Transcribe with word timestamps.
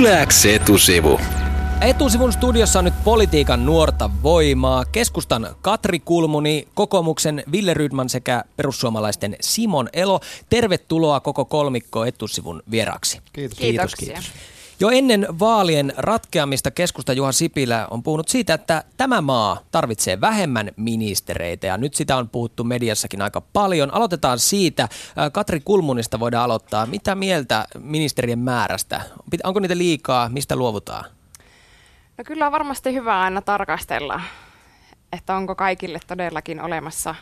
Yläks 0.00 0.46
etusivu. 0.46 1.20
Etusivun 1.80 2.32
studiossa 2.32 2.78
on 2.78 2.84
nyt 2.84 3.04
politiikan 3.04 3.66
nuorta 3.66 4.10
voimaa. 4.22 4.84
Keskustan 4.84 5.56
Katri 5.62 6.00
Kulmuni, 6.00 6.68
kokoomuksen 6.74 7.42
Ville 7.52 7.74
Rydman 7.74 8.08
sekä 8.08 8.44
perussuomalaisten 8.56 9.36
Simon 9.40 9.88
Elo. 9.92 10.20
Tervetuloa 10.50 11.20
koko 11.20 11.44
kolmikko 11.44 12.04
etusivun 12.04 12.62
vieraksi. 12.70 13.20
Kiitos. 13.32 13.58
Kiitos, 13.58 13.94
kiitos. 13.94 14.24
Jo 14.82 14.90
ennen 14.90 15.26
vaalien 15.38 15.92
ratkeamista 15.96 16.70
keskusta 16.70 17.12
Juha 17.12 17.32
Sipilä 17.32 17.88
on 17.90 18.02
puhunut 18.02 18.28
siitä, 18.28 18.54
että 18.54 18.84
tämä 18.96 19.20
maa 19.20 19.60
tarvitsee 19.70 20.20
vähemmän 20.20 20.70
ministereitä 20.76 21.66
ja 21.66 21.76
nyt 21.76 21.94
sitä 21.94 22.16
on 22.16 22.28
puhuttu 22.28 22.64
mediassakin 22.64 23.22
aika 23.22 23.40
paljon. 23.40 23.94
Aloitetaan 23.94 24.38
siitä. 24.38 24.88
Katri 25.32 25.60
Kulmunista 25.60 26.20
voidaan 26.20 26.44
aloittaa. 26.44 26.86
Mitä 26.86 27.14
mieltä 27.14 27.66
ministerien 27.78 28.38
määrästä? 28.38 29.00
Onko 29.44 29.60
niitä 29.60 29.78
liikaa? 29.78 30.28
Mistä 30.28 30.56
luovutaan? 30.56 31.04
No 32.18 32.24
kyllä 32.24 32.46
on 32.46 32.52
varmasti 32.52 32.94
hyvä 32.94 33.20
aina 33.20 33.42
tarkastella, 33.42 34.20
että 35.12 35.36
onko 35.36 35.54
kaikille 35.54 35.98
todellakin 36.06 36.62
olemassa 36.62 37.14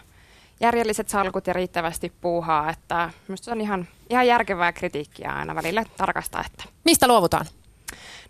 järjelliset 0.61 1.09
salkut 1.09 1.47
ja 1.47 1.53
riittävästi 1.53 2.12
puuhaa, 2.21 2.71
että 2.71 3.11
minusta 3.29 3.45
se 3.45 3.51
on 3.51 3.61
ihan, 3.61 3.89
ihan 4.11 4.27
järkevää 4.27 4.73
kritiikkiä 4.73 5.33
aina 5.33 5.55
välillä 5.55 5.84
tarkastaa. 5.97 6.45
Että. 6.47 6.65
Mistä 6.84 7.09
luovutaan? 7.09 7.47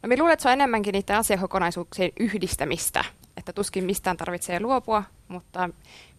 No 0.02 0.08
minä 0.08 0.20
luulen, 0.20 0.32
että 0.32 0.42
se 0.42 0.48
on 0.48 0.52
enemmänkin 0.52 0.92
niiden 0.92 1.16
asiakokonaisuuksien 1.16 2.10
yhdistämistä, 2.20 3.04
että 3.36 3.52
tuskin 3.52 3.84
mistään 3.84 4.16
tarvitsee 4.16 4.60
luopua, 4.60 5.02
mutta 5.28 5.70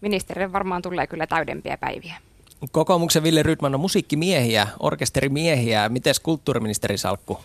ministerille 0.01 0.53
varmaan 0.53 0.81
tulee 0.81 1.07
kyllä 1.07 1.27
täydempiä 1.27 1.77
päiviä. 1.77 2.15
Kokoomuksen 2.71 3.23
Ville 3.23 3.43
Rydman 3.43 3.75
on 3.75 3.81
musiikkimiehiä, 3.81 4.67
orkesterimiehiä. 4.79 5.89
Miten 5.89 6.13
kulttuuriministeri 6.23 6.97
salkku? 6.97 7.39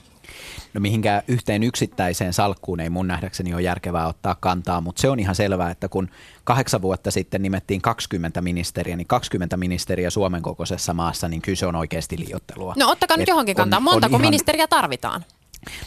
No 0.75 0.81
mihinkään 0.81 1.23
yhteen 1.29 1.63
yksittäiseen 1.63 2.33
salkkuun 2.33 2.81
ei 2.81 2.91
mun 2.91 3.09
nähdäkseni 3.09 3.55
ole 3.55 3.63
järkevää 3.63 4.07
ottaa 4.07 4.37
kantaa, 4.41 4.81
mutta 4.81 5.01
se 5.01 5.11
on 5.11 5.21
ihan 5.21 5.35
selvää, 5.35 5.71
että 5.71 5.89
kun 5.89 6.09
kahdeksan 6.45 6.83
vuotta 6.83 7.11
sitten 7.11 7.43
nimettiin 7.43 7.83
20 7.83 8.41
ministeriä, 8.41 8.97
niin 8.97 9.07
20 9.07 9.57
ministeriä 9.57 10.11
Suomen 10.11 10.43
kokoisessa 10.43 10.95
maassa, 10.95 11.29
niin 11.29 11.43
kyllä 11.43 11.57
se 11.57 11.67
on 11.67 11.77
oikeasti 11.77 12.19
liiottelua. 12.19 12.75
No 12.77 12.91
ottakaa 12.91 13.17
nyt 13.17 13.29
johonkin 13.29 13.57
kantaa. 13.57 13.81
Montako 13.81 14.17
ihan... 14.17 14.21
ministeriä 14.21 14.69
tarvitaan? 14.69 15.25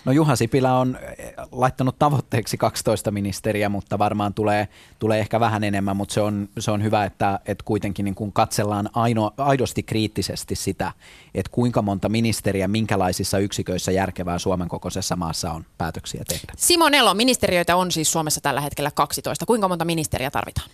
No 0.06 0.12
Juha 0.12 0.36
Sipilä 0.36 0.78
on 0.78 0.98
eh, 1.18 1.34
laittanut 1.52 2.00
tavoitteeksi 2.00 2.58
12 2.58 3.12
ministeriä, 3.12 3.70
mutta 3.70 4.00
varmaan 4.00 4.34
tulee, 4.34 4.68
tulee 5.00 5.20
ehkä 5.20 5.40
vähän 5.40 5.64
enemmän, 5.64 5.98
mutta 5.98 6.14
se 6.14 6.22
on, 6.22 6.50
se 6.60 6.72
on 6.72 6.84
hyvä, 6.84 7.06
että, 7.06 7.40
että 7.46 7.64
kuitenkin 7.66 8.06
niin 8.06 8.16
kuin 8.16 8.34
katsellaan 8.34 8.90
aino, 8.94 9.34
aidosti 9.38 9.84
kriittisesti 9.84 10.56
sitä, 10.56 10.92
että 11.36 11.52
kuinka 11.52 11.82
monta 11.82 12.10
ministeriä 12.10 12.68
minkälaisissa 12.68 13.40
yksiköissä 13.40 13.92
järkevää 13.92 14.40
Suomen 14.40 14.68
kokoisessa 14.68 15.16
maassa 15.16 15.52
on 15.52 15.66
päätöksiä 15.78 16.24
tehdä. 16.28 16.54
Simon 16.58 16.94
Elo, 16.94 17.14
ministeriöitä 17.14 17.76
on 17.76 17.92
siis 17.92 18.12
Suomessa 18.12 18.42
tällä 18.42 18.62
hetkellä 18.62 18.92
12. 18.92 19.46
Kuinka 19.46 19.68
monta 19.68 19.86
ministeriä 19.86 20.32
tarvitaan? 20.32 20.70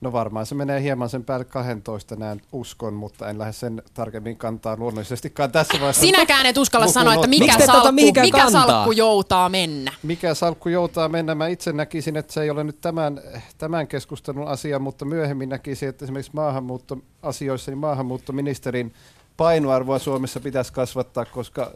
No 0.00 0.12
varmaan 0.12 0.46
se 0.46 0.54
menee 0.54 0.82
hieman 0.82 1.08
sen 1.08 1.24
päälle 1.24 1.44
12 1.44 2.16
näin 2.16 2.42
uskon, 2.52 2.94
mutta 2.94 3.28
en 3.28 3.38
lähde 3.38 3.52
sen 3.52 3.82
tarkemmin 3.94 4.36
kantaa 4.36 4.76
luonnollisestikaan 4.76 5.52
tässä 5.52 5.72
vaiheessa. 5.72 6.00
Sinäkään 6.00 6.46
et 6.46 6.58
uskalla 6.58 6.86
sanoa, 6.86 7.14
että 7.14 7.26
mikä, 7.26 7.52
tota 7.52 7.66
salkku, 7.66 7.92
mikä 8.20 8.50
salkku 8.50 8.92
joutaa 8.92 9.48
mennä. 9.48 9.92
Mikä 10.02 10.34
salkku 10.34 10.68
joutaa 10.68 11.08
mennä? 11.08 11.34
Mä 11.34 11.46
itse 11.46 11.72
näkisin, 11.72 12.16
että 12.16 12.32
se 12.32 12.42
ei 12.42 12.50
ole 12.50 12.64
nyt 12.64 12.80
tämän, 12.80 13.20
tämän 13.58 13.86
keskustelun 13.86 14.48
asia, 14.48 14.78
mutta 14.78 15.04
myöhemmin 15.04 15.48
näkisin, 15.48 15.88
että 15.88 16.04
esimerkiksi 16.04 16.32
maahanmuuttoasioissa 16.34 17.70
niin 17.70 17.78
maahanmuuttoministerin 17.78 18.92
painoarvoa 19.36 19.98
Suomessa 19.98 20.40
pitäisi 20.40 20.72
kasvattaa, 20.72 21.24
koska 21.24 21.72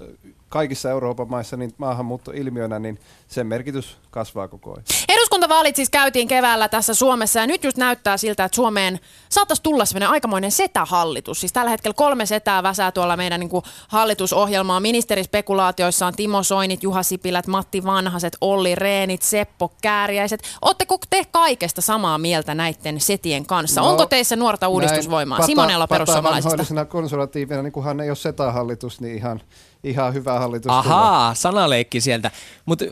kaikissa 0.49 0.91
Euroopan 0.91 1.31
maissa 1.31 1.57
niin 1.57 1.75
maahanmuuttoilmiönä, 1.79 2.79
niin 2.79 2.99
sen 3.29 3.47
merkitys 3.47 3.97
kasvaa 4.11 4.49
koko 4.49 4.73
ajan. 4.73 4.85
Eduskuntavaalit 5.09 5.77
siis 5.77 5.91
käytiin 5.91 6.29
keväällä 6.29 6.69
tässä 6.69 6.95
Suomessa 6.95 7.41
ja 7.41 7.47
nyt 7.47 7.65
just 7.65 7.77
näyttää 7.77 8.17
siltä, 8.17 8.45
että 8.45 8.57
Suomeen 8.57 9.01
saattaisi 9.29 9.63
tulla 9.63 9.85
sellainen 9.85 10.09
aikamoinen 10.09 10.53
setähallitus. 10.53 11.41
Siis 11.41 11.53
tällä 11.53 11.71
hetkellä 11.71 11.95
kolme 11.95 12.27
setää 12.27 12.63
väsää 12.63 12.93
tuolla 12.93 13.17
meidän 13.17 13.41
niin 13.41 13.51
kuin 13.51 13.65
hallitusohjelmaa. 13.89 14.81
Ministerispekulaatioissa 14.81 16.07
on 16.07 16.15
Timo 16.15 16.43
Soinit, 16.43 16.83
Juha 16.83 17.03
Sipilät, 17.03 17.47
Matti 17.47 17.85
Vanhaset, 17.85 18.37
Olli 18.41 18.75
Reenit, 18.75 19.23
Seppo 19.23 19.73
Kääriäiset. 19.83 20.43
Oletteko 20.63 20.99
te 21.11 21.25
kaikesta 21.31 21.81
samaa 21.81 22.19
mieltä 22.19 22.55
näiden 22.55 23.01
setien 23.01 23.47
kanssa? 23.47 23.81
No, 23.81 23.89
Onko 23.89 24.07
teissä 24.07 24.37
nuorta 24.37 24.69
uudistusvoimaa? 24.69 25.47
Simonella 25.47 25.87
perussuomalaisista. 25.87 26.85
konservatiivina, 26.85 27.63
niin 27.63 27.73
kunhan 27.73 28.01
ei 28.01 28.11
ole 28.11 28.17
setähallitus, 28.17 29.01
niin 29.01 29.17
ihan 29.17 29.41
ihan 29.85 30.15
hyvä 30.15 30.39
hallitus. 30.39 30.73
Ahaa, 30.73 31.27
tulee. 31.27 31.35
sanaleikki 31.35 32.01
sieltä. 32.01 32.31
Mutta 32.67 32.85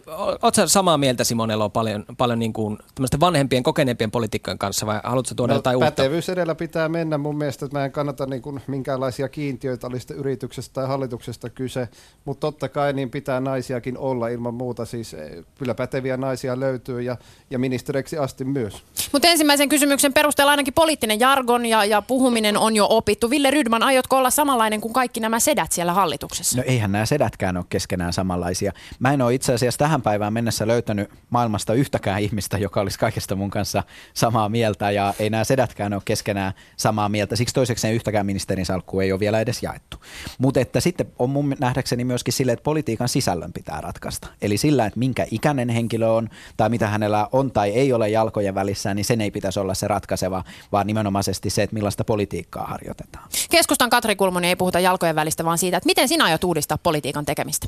ootko 0.43 0.67
samaa 0.67 0.99
mieltä 0.99 1.25
Simon 1.25 1.51
Elo 1.51 1.69
paljon, 1.69 2.05
paljon 2.19 2.39
niin 2.39 2.53
kuin 2.53 2.79
vanhempien, 3.21 3.63
kokeneempien 3.63 4.11
poliitikkojen 4.11 4.59
kanssa 4.59 4.87
vai 4.87 5.01
haluatko 5.05 5.35
tuoda 5.35 5.53
no, 5.53 5.59
jotain 5.59 5.77
uutta? 5.77 5.91
Pätevyys 5.91 6.29
edellä 6.29 6.55
pitää 6.55 6.89
mennä 6.89 7.19
mun 7.19 7.39
mielestä, 7.39 7.67
että 7.67 7.79
mä 7.79 7.85
en 7.85 7.93
kannata 7.93 8.27
niin 8.27 8.43
kuin 8.43 8.61
minkäänlaisia 8.67 9.29
kiintiöitä, 9.29 9.87
oli 9.87 9.99
sitten 9.99 10.17
yrityksestä 10.17 10.75
tai 10.75 10.87
hallituksesta 10.87 11.51
kyse, 11.51 11.89
mutta 12.25 12.41
totta 12.41 12.69
kai 12.69 12.93
niin 12.93 13.11
pitää 13.11 13.41
naisiakin 13.41 13.99
olla 13.99 14.29
ilman 14.29 14.55
muuta, 14.55 14.85
siis 14.85 15.15
eh, 15.15 15.31
kyllä 15.59 15.75
päteviä 15.75 16.17
naisia 16.17 16.61
löytyy 16.61 17.03
ja, 17.03 17.17
ja 17.51 17.59
ministereiksi 17.59 18.19
asti 18.19 18.45
myös. 18.45 18.83
Mutta 19.13 19.29
ensimmäisen 19.29 19.69
kysymyksen 19.69 20.13
perusteella 20.13 20.51
ainakin 20.51 20.75
poliittinen 20.75 21.21
jargon 21.21 21.67
ja, 21.67 21.85
ja 21.85 22.03
puhuminen 22.03 22.57
on 22.57 22.77
jo 22.77 22.87
opittu. 22.91 23.31
Ville 23.31 23.51
Rydman, 23.51 23.83
aiotko 23.83 24.17
olla 24.17 24.31
samanlainen 24.31 24.81
kuin 24.81 24.93
kaikki 24.93 25.21
nämä 25.21 25.41
sedät 25.41 25.73
siellä 25.73 25.93
hallituksessa? 25.93 26.59
No 26.59 26.65
eihän 26.77 26.93
nämä 26.93 27.07
sedätkään 27.07 27.57
ole 27.57 27.65
keskenään 27.69 28.13
samanlaisia. 28.13 28.73
Mä 28.99 29.13
en 29.13 29.23
ole 29.23 29.35
itse 29.35 29.55
asiassa 29.55 29.79
tähän 29.79 30.03
päivään 30.03 30.33
mennessä 30.33 30.67
löytänyt 30.67 31.11
maailmasta 31.31 31.75
yhtäkään 31.75 32.21
ihmistä, 32.21 32.59
joka 32.59 32.81
olisi 32.81 32.99
kaikesta 32.99 33.37
mun 33.37 33.51
kanssa 33.51 33.83
samaa 34.15 34.49
mieltä 34.49 34.91
ja 34.91 35.15
ei 35.19 35.31
nämä 35.31 35.45
sedätkään 35.45 35.93
ole 35.93 36.03
keskenään 36.05 36.53
samaa 36.77 37.09
mieltä. 37.09 37.37
Siksi 37.37 37.55
toisekseen 37.55 37.95
yhtäkään 37.95 38.27
ministerin 38.27 38.67
salkkua 38.67 39.03
ei 39.03 39.13
ole 39.13 39.21
vielä 39.21 39.41
edes 39.41 39.63
jaettu. 39.63 39.97
Mutta 40.39 40.61
että 40.61 40.81
sitten 40.81 41.07
on 41.19 41.31
mun 41.31 41.57
nähdäkseni 41.61 42.05
myöskin 42.05 42.33
sille, 42.33 42.53
että 42.53 42.63
politiikan 42.63 43.09
sisällön 43.09 43.53
pitää 43.53 43.81
ratkaista. 43.81 44.29
Eli 44.43 44.57
sillä, 44.57 44.87
että 44.87 44.99
minkä 44.99 45.27
ikäinen 45.31 45.69
henkilö 45.69 46.09
on 46.09 46.29
tai 46.57 46.69
mitä 46.69 46.89
hänellä 46.89 47.29
on 47.33 47.53
tai 47.53 47.71
ei 47.71 47.93
ole 47.93 48.09
jalkojen 48.09 48.55
välissä, 48.55 48.95
niin 48.95 49.05
sen 49.05 49.21
ei 49.21 49.31
pitäisi 49.31 49.61
olla 49.61 49.75
se 49.75 49.89
ratkaiseva, 49.89 50.45
vaan 50.73 50.87
nimenomaisesti 50.87 51.51
se, 51.51 51.63
että 51.63 51.75
millaista 51.75 52.05
politiikkaa 52.05 52.67
harjoitetaan. 52.67 53.29
Keskustan 53.51 53.91
Katri 53.91 54.17
Kulmuni 54.17 54.49
ei 54.49 54.57
puhuta 54.57 54.81
jalkojen 54.81 55.15
välistä, 55.15 55.45
vaan 55.45 55.59
siitä, 55.59 55.77
että 55.77 55.87
miten 55.87 56.09
sinä 56.09 56.25
aiot 56.25 56.45
uudistaa 56.45 56.66
politiikan 56.83 57.25
tekemistä? 57.25 57.67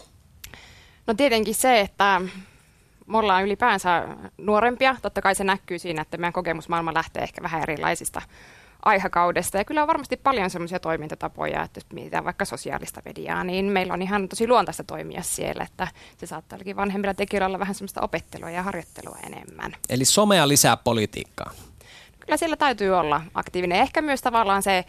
No 1.07 1.15
tietenkin 1.15 1.55
se, 1.55 1.81
että 1.81 2.21
me 3.07 3.19
ollaan 3.19 3.45
ylipäänsä 3.45 4.09
nuorempia. 4.39 4.97
Totta 5.03 5.23
kai 5.23 5.35
se 5.35 5.45
näkyy 5.45 5.79
siinä, 5.79 6.03
että 6.03 6.17
meidän 6.17 6.33
kokemusmaailma 6.33 6.95
lähtee 6.95 7.23
ehkä 7.23 7.43
vähän 7.43 7.63
erilaisista 7.63 8.23
aikakaudesta. 8.85 9.59
Ja 9.59 9.65
kyllä 9.65 9.83
on 9.83 9.89
varmasti 9.89 10.17
paljon 10.17 10.51
semmoisia 10.51 10.81
toimintatapoja, 10.81 11.63
että 11.63 11.79
jos 11.79 11.87
mietitään 11.93 12.25
vaikka 12.25 12.45
sosiaalista 12.45 13.03
mediaa, 13.05 13.45
niin 13.45 13.65
meillä 13.65 13.95
on 13.95 14.03
ihan 14.03 14.29
tosi 14.29 14.49
luontaista 14.49 14.85
toimia 14.85 15.23
siellä, 15.23 15.65
että 15.65 15.89
se 16.17 16.27
saattaa 16.27 16.59
vanhemmilla 16.77 17.15
tekijöillä 17.15 17.47
olla 17.47 17.59
vähän 17.59 17.75
semmoista 17.75 18.01
opettelua 18.01 18.51
ja 18.51 18.63
harjoittelua 18.63 19.17
enemmän. 19.27 19.73
Eli 19.89 20.05
somea 20.05 20.49
lisää 20.49 20.77
politiikkaa. 20.77 21.51
Kyllä 22.21 22.37
siellä 22.37 22.57
täytyy 22.57 22.91
olla 22.91 23.23
aktiivinen. 23.35 23.79
Ehkä 23.79 24.03
myös 24.03 24.23
tavallaan 24.23 24.63
se 24.63 24.85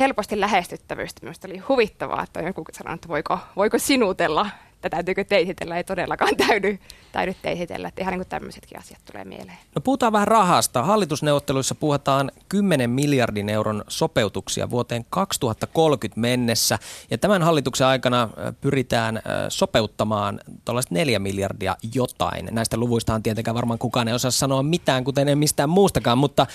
helposti 0.00 0.40
lähestyttävyys. 0.40 1.10
Minusta 1.22 1.48
oli 1.48 1.58
huvittavaa, 1.58 2.22
että 2.22 2.40
joku 2.40 2.64
sanoi, 2.72 2.94
että 2.94 3.08
voiko, 3.08 3.38
voiko 3.56 3.78
sinutella 3.78 4.46
että 4.84 4.96
täytyykö 4.96 5.24
teisitellä, 5.24 5.76
ei 5.76 5.84
todellakaan 5.84 6.36
täydy, 6.46 6.78
täydy 7.12 7.34
teisitellä. 7.42 7.88
Että 7.88 8.02
ihan 8.02 8.12
niin 8.12 8.18
kuin 8.18 8.28
tämmöisetkin 8.28 8.78
asiat 8.78 9.00
tulee 9.12 9.24
mieleen. 9.24 9.58
No 9.74 9.80
puhutaan 9.80 10.12
vähän 10.12 10.28
rahasta. 10.28 10.82
Hallitusneuvotteluissa 10.82 11.74
puhutaan 11.74 12.30
10 12.48 12.90
miljardin 12.90 13.48
euron 13.48 13.84
sopeutuksia 13.88 14.70
vuoteen 14.70 15.06
2030 15.10 16.20
mennessä. 16.20 16.78
Ja 17.10 17.18
tämän 17.18 17.42
hallituksen 17.42 17.86
aikana 17.86 18.28
pyritään 18.60 19.22
sopeuttamaan 19.48 20.40
tuollaiset 20.64 20.90
4 20.90 21.18
miljardia 21.18 21.76
jotain. 21.94 22.48
Näistä 22.50 22.76
luvuista 22.76 23.14
on 23.14 23.22
tietenkään 23.22 23.54
varmaan 23.54 23.78
kukaan 23.78 24.08
ei 24.08 24.14
osaa 24.14 24.30
sanoa 24.30 24.62
mitään, 24.62 25.04
kuten 25.04 25.28
ei 25.28 25.36
mistään 25.36 25.68
muustakaan, 25.68 26.18
mutta 26.18 26.46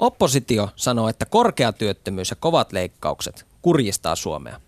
oppositio 0.00 0.68
sanoo, 0.76 1.08
että 1.08 1.26
korkea 1.26 1.72
työttömyys 1.72 2.30
ja 2.30 2.36
kovat 2.40 2.72
leikkaukset 2.72 3.46
kurjistaa 3.62 4.16
Suomea. 4.16 4.60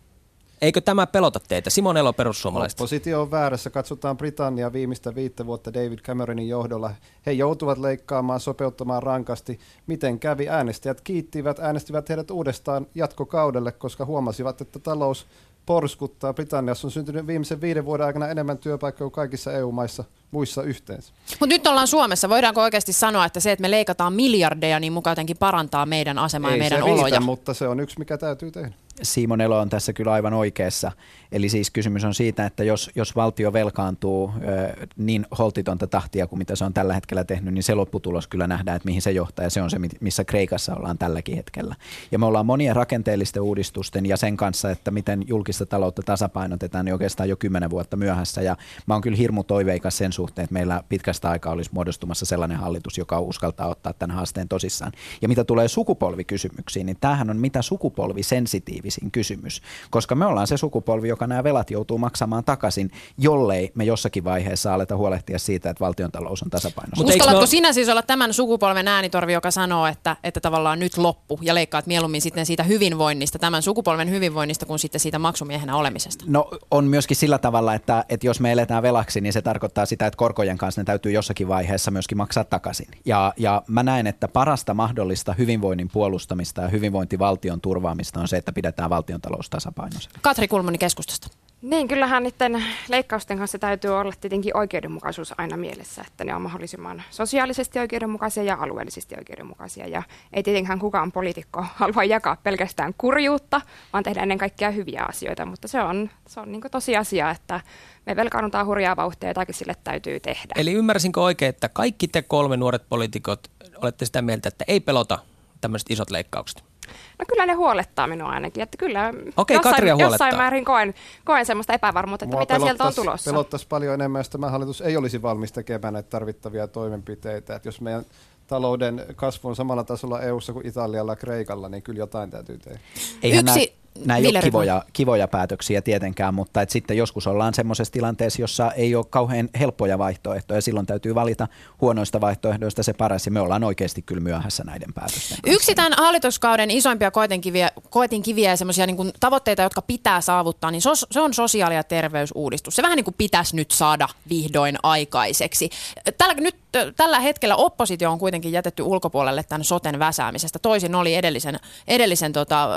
Eikö 0.62 0.80
tämä 0.80 1.06
pelota 1.06 1.40
teitä? 1.48 1.70
Simon 1.70 1.96
Elo 1.96 2.12
perussuomalaiset. 2.12 2.80
Oppositio 2.80 3.22
on 3.22 3.30
väärässä. 3.30 3.70
Katsotaan 3.70 4.16
Britannia 4.16 4.72
viimeistä 4.72 5.14
viittä 5.14 5.46
vuotta 5.46 5.74
David 5.74 5.98
Cameronin 5.98 6.48
johdolla. 6.48 6.90
He 7.26 7.32
joutuvat 7.32 7.78
leikkaamaan, 7.78 8.40
sopeuttamaan 8.40 9.02
rankasti. 9.02 9.58
Miten 9.86 10.18
kävi? 10.18 10.48
Äänestäjät 10.48 11.00
kiittivät, 11.00 11.58
äänestivät 11.58 12.08
heidät 12.08 12.30
uudestaan 12.30 12.86
jatkokaudelle, 12.94 13.72
koska 13.72 14.04
huomasivat, 14.04 14.60
että 14.60 14.78
talous 14.78 15.26
porskuttaa. 15.66 16.34
Britanniassa 16.34 16.86
on 16.86 16.90
syntynyt 16.90 17.26
viimeisen 17.26 17.60
viiden 17.60 17.84
vuoden 17.84 18.06
aikana 18.06 18.28
enemmän 18.28 18.58
työpaikkoja 18.58 19.06
kuin 19.06 19.14
kaikissa 19.14 19.52
EU-maissa 19.52 20.04
muissa 20.30 20.62
yhteensä. 20.62 21.12
Mutta 21.30 21.46
nyt 21.46 21.66
ollaan 21.66 21.88
Suomessa. 21.88 22.28
Voidaanko 22.28 22.62
oikeasti 22.62 22.92
sanoa, 22.92 23.24
että 23.24 23.40
se, 23.40 23.52
että 23.52 23.62
me 23.62 23.70
leikataan 23.70 24.12
miljardeja, 24.12 24.80
niin 24.80 24.92
mukaan 24.92 25.12
jotenkin 25.12 25.36
parantaa 25.36 25.86
meidän 25.86 26.18
asemaa 26.18 26.50
Ei 26.50 26.56
ja 26.56 26.62
meidän 26.62 26.78
se 26.78 26.84
riitä, 26.84 27.00
oloja? 27.00 27.20
mutta 27.20 27.54
se 27.54 27.68
on 27.68 27.80
yksi, 27.80 27.98
mikä 27.98 28.18
täytyy 28.18 28.50
tehdä. 28.50 28.72
Simon 29.02 29.40
Elo 29.40 29.58
on 29.58 29.68
tässä 29.68 29.92
kyllä 29.92 30.12
aivan 30.12 30.32
oikeassa. 30.32 30.92
Eli 31.32 31.48
siis 31.48 31.70
kysymys 31.70 32.04
on 32.04 32.14
siitä, 32.14 32.46
että 32.46 32.64
jos, 32.64 32.90
jos 32.94 33.16
valtio 33.16 33.52
velkaantuu 33.52 34.32
ö, 34.36 34.86
niin 34.96 35.26
holtitonta 35.38 35.86
tahtia 35.86 36.26
kuin 36.26 36.38
mitä 36.38 36.56
se 36.56 36.64
on 36.64 36.74
tällä 36.74 36.94
hetkellä 36.94 37.24
tehnyt, 37.24 37.54
niin 37.54 37.62
se 37.62 37.74
lopputulos 37.74 38.26
kyllä 38.26 38.46
nähdään, 38.46 38.76
että 38.76 38.86
mihin 38.86 39.02
se 39.02 39.10
johtaa 39.10 39.44
ja 39.44 39.50
se 39.50 39.62
on 39.62 39.70
se, 39.70 39.76
missä 40.00 40.24
Kreikassa 40.24 40.74
ollaan 40.74 40.98
tälläkin 40.98 41.36
hetkellä. 41.36 41.74
Ja 42.12 42.18
me 42.18 42.26
ollaan 42.26 42.46
monien 42.46 42.76
rakenteellisten 42.76 43.42
uudistusten 43.42 44.06
ja 44.06 44.16
sen 44.16 44.36
kanssa, 44.36 44.70
että 44.70 44.90
miten 44.90 45.24
julkista 45.26 45.66
taloutta 45.66 46.02
tasapainotetaan, 46.02 46.84
niin 46.84 46.92
oikeastaan 46.92 47.28
jo 47.28 47.36
kymmenen 47.36 47.70
vuotta 47.70 47.96
myöhässä. 47.96 48.42
Ja 48.42 48.56
mä 48.86 48.94
oon 48.94 49.02
kyllä 49.02 49.16
hirmu 49.16 49.44
toiveikas 49.44 49.98
sen 49.98 50.12
suhteen, 50.20 50.44
että 50.44 50.54
meillä 50.54 50.82
pitkästä 50.88 51.30
aikaa 51.30 51.52
olisi 51.52 51.70
muodostumassa 51.72 52.26
sellainen 52.26 52.58
hallitus, 52.58 52.98
joka 52.98 53.20
uskaltaa 53.20 53.68
ottaa 53.68 53.92
tämän 53.92 54.16
haasteen 54.16 54.48
tosissaan. 54.48 54.92
Ja 55.22 55.28
mitä 55.28 55.44
tulee 55.44 55.68
sukupolvikysymyksiin, 55.68 56.86
niin 56.86 56.96
tämähän 57.00 57.30
on 57.30 57.36
mitä 57.36 57.62
sukupolvisensitiivisin 57.62 59.10
kysymys, 59.10 59.62
koska 59.90 60.14
me 60.14 60.26
ollaan 60.26 60.46
se 60.46 60.56
sukupolvi, 60.56 61.08
joka 61.08 61.26
nämä 61.26 61.44
velat 61.44 61.70
joutuu 61.70 61.98
maksamaan 61.98 62.44
takaisin, 62.44 62.90
jollei 63.18 63.72
me 63.74 63.84
jossakin 63.84 64.24
vaiheessa 64.24 64.74
aleta 64.74 64.96
huolehtia 64.96 65.38
siitä, 65.38 65.70
että 65.70 65.84
valtiontalous 65.84 66.42
on 66.42 66.50
tasapainossa. 66.50 67.04
Uskallatko 67.04 67.46
sinä 67.46 67.72
siis 67.72 67.88
olla 67.88 68.02
tämän 68.02 68.34
sukupolven 68.34 68.88
äänitorvi, 68.88 69.32
joka 69.32 69.50
sanoo, 69.50 69.86
että, 69.86 70.16
että 70.24 70.40
tavallaan 70.40 70.78
nyt 70.78 70.98
loppu 70.98 71.38
ja 71.42 71.54
leikkaat 71.54 71.86
mieluummin 71.86 72.20
sitten 72.20 72.46
siitä 72.46 72.62
hyvinvoinnista, 72.62 73.38
tämän 73.38 73.62
sukupolven 73.62 74.10
hyvinvoinnista, 74.10 74.66
kuin 74.66 74.78
sitten 74.78 75.00
siitä 75.00 75.18
maksumiehenä 75.18 75.76
olemisesta? 75.76 76.24
No 76.28 76.50
on 76.70 76.84
myöskin 76.84 77.16
sillä 77.16 77.38
tavalla, 77.38 77.74
että, 77.74 78.04
että 78.08 78.26
jos 78.26 78.40
me 78.40 78.52
eletään 78.52 78.82
velaksi, 78.82 79.20
niin 79.20 79.32
se 79.32 79.42
tarkoittaa 79.42 79.86
sitä, 79.86 80.06
että 80.10 80.18
korkojen 80.18 80.58
kanssa 80.58 80.80
ne 80.80 80.84
täytyy 80.84 81.12
jossakin 81.12 81.48
vaiheessa 81.48 81.90
myöskin 81.90 82.18
maksaa 82.18 82.44
takaisin. 82.44 82.88
Ja, 83.04 83.32
ja 83.36 83.62
mä 83.66 83.82
näen, 83.82 84.06
että 84.06 84.28
parasta 84.28 84.74
mahdollista 84.74 85.32
hyvinvoinnin 85.32 85.88
puolustamista 85.92 86.62
ja 86.62 86.68
hyvinvointivaltion 86.68 87.60
turvaamista 87.60 88.20
on 88.20 88.28
se, 88.28 88.36
että 88.36 88.52
pidetään 88.52 88.90
valtion 88.90 89.20
talous 89.20 89.50
tasapainoisena. 89.50 90.14
Katri 90.22 90.48
Kulmuni 90.48 90.78
keskustasta. 90.78 91.28
Niin, 91.62 91.88
kyllähän 91.88 92.22
niiden 92.22 92.64
leikkausten 92.88 93.38
kanssa 93.38 93.58
täytyy 93.58 93.90
olla 93.90 94.12
tietenkin 94.20 94.56
oikeudenmukaisuus 94.56 95.34
aina 95.38 95.56
mielessä, 95.56 96.04
että 96.06 96.24
ne 96.24 96.34
on 96.34 96.42
mahdollisimman 96.42 97.02
sosiaalisesti 97.10 97.78
oikeudenmukaisia 97.78 98.42
ja 98.42 98.56
alueellisesti 98.60 99.14
oikeudenmukaisia. 99.18 99.86
Ja 99.86 100.02
ei 100.32 100.42
tietenkään 100.42 100.78
kukaan 100.78 101.12
poliitikko 101.12 101.64
halua 101.74 102.04
jakaa 102.04 102.36
pelkästään 102.42 102.94
kurjuutta, 102.98 103.60
vaan 103.92 104.04
tehdä 104.04 104.22
ennen 104.22 104.38
kaikkea 104.38 104.70
hyviä 104.70 105.04
asioita, 105.08 105.46
mutta 105.46 105.68
se 105.68 105.80
on, 105.80 106.10
se 106.28 106.40
on 106.40 106.52
niin 106.52 106.62
tosiasia, 106.70 107.30
että 107.30 107.60
me 108.06 108.16
velkaannutaan 108.16 108.66
hurjaa 108.66 108.96
vauhtia 108.96 109.30
jotakin 109.30 109.54
sille 109.54 109.74
täytyy 109.84 110.20
tehdä. 110.20 110.54
Eli 110.56 110.72
ymmärsinkö 110.72 111.20
oikein, 111.20 111.48
että 111.48 111.68
kaikki 111.68 112.08
te 112.08 112.22
kolme 112.22 112.56
nuoret 112.56 112.88
poliitikot 112.88 113.50
olette 113.82 114.04
sitä 114.04 114.22
mieltä, 114.22 114.48
että 114.48 114.64
ei 114.68 114.80
pelota 114.80 115.18
tämmöiset 115.60 115.90
isot 115.90 116.10
leikkaukset? 116.10 116.69
No 117.18 117.24
kyllä 117.28 117.46
ne 117.46 117.52
huolettaa 117.52 118.06
minua 118.06 118.28
ainakin, 118.28 118.62
että 118.62 118.76
kyllä 118.76 119.12
Okei, 119.36 119.54
jossain, 119.56 119.74
Katria 119.74 119.94
huolettaa. 119.96 120.26
jossain 120.26 120.42
määrin 120.42 120.64
koen, 120.64 120.94
koen 121.24 121.46
semmoista 121.46 121.72
epävarmuutta, 121.72 122.24
että 122.24 122.36
Mua 122.36 122.40
mitä 122.40 122.58
sieltä 122.58 122.84
on 122.84 122.94
tulossa. 122.94 123.30
Pelottaisi 123.30 123.66
paljon 123.68 123.94
enemmän, 123.94 124.20
jos 124.20 124.28
tämä 124.30 124.50
hallitus 124.50 124.80
ei 124.80 124.96
olisi 124.96 125.22
valmis 125.22 125.52
tekemään 125.52 125.94
näitä 125.94 126.08
tarvittavia 126.10 126.66
toimenpiteitä. 126.68 127.54
Että 127.54 127.68
jos 127.68 127.80
meidän 127.80 128.04
talouden 128.46 129.04
kasvu 129.16 129.48
on 129.48 129.56
samalla 129.56 129.84
tasolla 129.84 130.20
EU-ssa 130.20 130.52
kuin 130.52 130.66
Italialla 130.66 131.12
ja 131.12 131.16
Kreikalla, 131.16 131.68
niin 131.68 131.82
kyllä 131.82 131.98
jotain 131.98 132.30
täytyy 132.30 132.58
tehdä. 132.58 132.80
Eihän 133.22 133.44
Yksi- 133.48 133.79
nämä, 134.04 134.16
ei 134.16 134.26
ole 134.26 134.40
kivoja, 134.40 134.84
kivoja 134.92 135.28
päätöksiä 135.28 135.82
tietenkään, 135.82 136.34
mutta 136.34 136.62
et 136.62 136.70
sitten 136.70 136.96
joskus 136.96 137.26
ollaan 137.26 137.54
semmoisessa 137.54 137.92
tilanteessa, 137.92 138.42
jossa 138.42 138.72
ei 138.72 138.94
ole 138.94 139.04
kauhean 139.10 139.48
helppoja 139.58 139.98
vaihtoehtoja. 139.98 140.60
Silloin 140.60 140.86
täytyy 140.86 141.14
valita 141.14 141.48
huonoista 141.80 142.20
vaihtoehdoista 142.20 142.82
se 142.82 142.92
paras 142.92 143.26
ja 143.26 143.32
me 143.32 143.40
ollaan 143.40 143.64
oikeasti 143.64 144.02
kyllä 144.02 144.20
myöhässä 144.20 144.64
näiden 144.64 144.92
päätösten 144.94 145.38
kanssa. 145.42 145.56
Yksi 145.56 145.74
tämän 145.74 145.92
hallituskauden 145.96 146.70
isoimpia 146.70 147.10
koetinkiviä, 147.10 147.70
koetinkiviä 147.90 148.50
ja 148.50 148.56
semmoisia 148.56 148.86
niin 148.86 149.12
tavoitteita, 149.20 149.62
jotka 149.62 149.82
pitää 149.82 150.20
saavuttaa, 150.20 150.70
niin 150.70 150.82
sos, 150.82 151.06
se 151.10 151.20
on 151.20 151.34
sosiaali- 151.34 151.74
ja 151.74 151.84
terveysuudistus. 151.84 152.76
Se 152.76 152.82
vähän 152.82 152.96
niin 152.96 153.04
kuin 153.04 153.14
pitäisi 153.18 153.56
nyt 153.56 153.70
saada 153.70 154.08
vihdoin 154.28 154.76
aikaiseksi. 154.82 155.70
Tällä, 156.18 156.34
nyt, 156.34 156.56
tällä 156.96 157.20
hetkellä 157.20 157.56
oppositio 157.56 158.10
on 158.10 158.18
kuitenkin 158.18 158.52
jätetty 158.52 158.82
ulkopuolelle 158.82 159.42
tämän 159.42 159.64
soten 159.64 159.98
väsäämisestä. 159.98 160.58
Toisin 160.58 160.94
oli 160.94 161.14
edellisen, 161.14 161.60
edellisen 161.88 162.32
tota, 162.32 162.68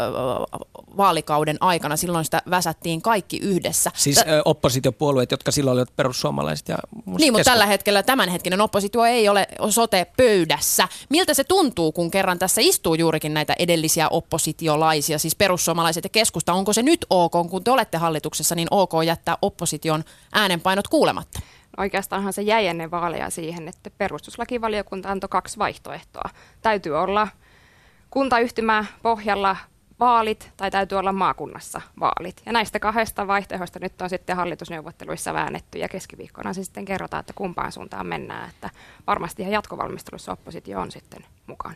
vaalikauden 0.98 1.58
aikana. 1.60 1.98
Silloin 1.98 2.26
sitä 2.26 2.42
väsättiin 2.50 3.02
kaikki 3.02 3.38
yhdessä. 3.38 3.92
Siis 3.96 4.18
ö, 4.18 4.42
oppositiopuolueet, 4.46 5.32
jotka 5.32 5.52
silloin 5.52 5.74
olivat 5.74 5.96
perussuomalaiset 5.96 6.70
ja 6.70 6.78
Niin, 7.18 7.34
mutta 7.34 7.52
tällä 7.52 7.66
hetkellä 7.66 8.04
tämänhetkinen 8.04 8.62
oppositio 8.62 9.04
ei 9.04 9.30
ole 9.30 9.48
sote-pöydässä. 9.70 10.88
Miltä 11.10 11.34
se 11.34 11.44
tuntuu, 11.44 11.92
kun 11.92 12.12
kerran 12.12 12.40
tässä 12.40 12.62
istuu 12.62 12.96
juurikin 12.96 13.34
näitä 13.34 13.56
edellisiä 13.60 14.10
oppositiolaisia, 14.10 15.20
siis 15.20 15.36
perussuomalaiset 15.36 16.04
ja 16.04 16.10
keskusta? 16.10 16.54
Onko 16.54 16.74
se 16.74 16.84
nyt 16.84 17.06
ok, 17.10 17.34
kun 17.50 17.64
te 17.64 17.72
olette 17.72 17.98
hallituksessa, 17.98 18.56
niin 18.56 18.68
ok 18.72 18.92
jättää 19.06 19.38
opposition 19.42 20.04
äänenpainot 20.34 20.88
kuulematta? 20.88 21.40
Oikeastaanhan 21.78 22.34
se 22.34 22.42
jäi 22.42 22.68
ennen 22.68 22.92
vaaleja 22.92 23.30
siihen, 23.30 23.68
että 23.68 23.90
perustuslakivaliokunta 23.98 25.12
antoi 25.12 25.30
kaksi 25.30 25.58
vaihtoehtoa. 25.58 26.30
Täytyy 26.62 26.98
olla 26.98 27.28
kuntayhtymä 28.10 28.86
pohjalla 29.02 29.56
vaalit 30.00 30.52
tai 30.58 30.72
täytyy 30.72 30.98
olla 30.98 31.12
maakunnassa 31.12 31.82
vaalit. 32.00 32.42
Ja 32.46 32.52
näistä 32.52 32.80
kahdesta 32.80 33.28
vaihtoehdosta 33.28 33.80
nyt 33.80 34.02
on 34.02 34.10
sitten 34.10 34.36
hallitusneuvotteluissa 34.36 35.34
väännetty 35.34 35.78
ja 35.78 35.90
keskiviikkona 35.90 36.54
se 36.54 36.64
sitten 36.64 36.86
kerrotaan, 36.86 37.20
että 37.20 37.34
kumpaan 37.34 37.72
suuntaan 37.72 38.08
mennään. 38.08 38.50
Että 38.50 38.70
varmasti 39.08 39.42
ihan 39.42 39.54
jatkovalmistelussa 39.54 40.32
oppositio 40.32 40.80
on 40.80 40.92
sitten 40.92 41.26
mukana. 41.48 41.76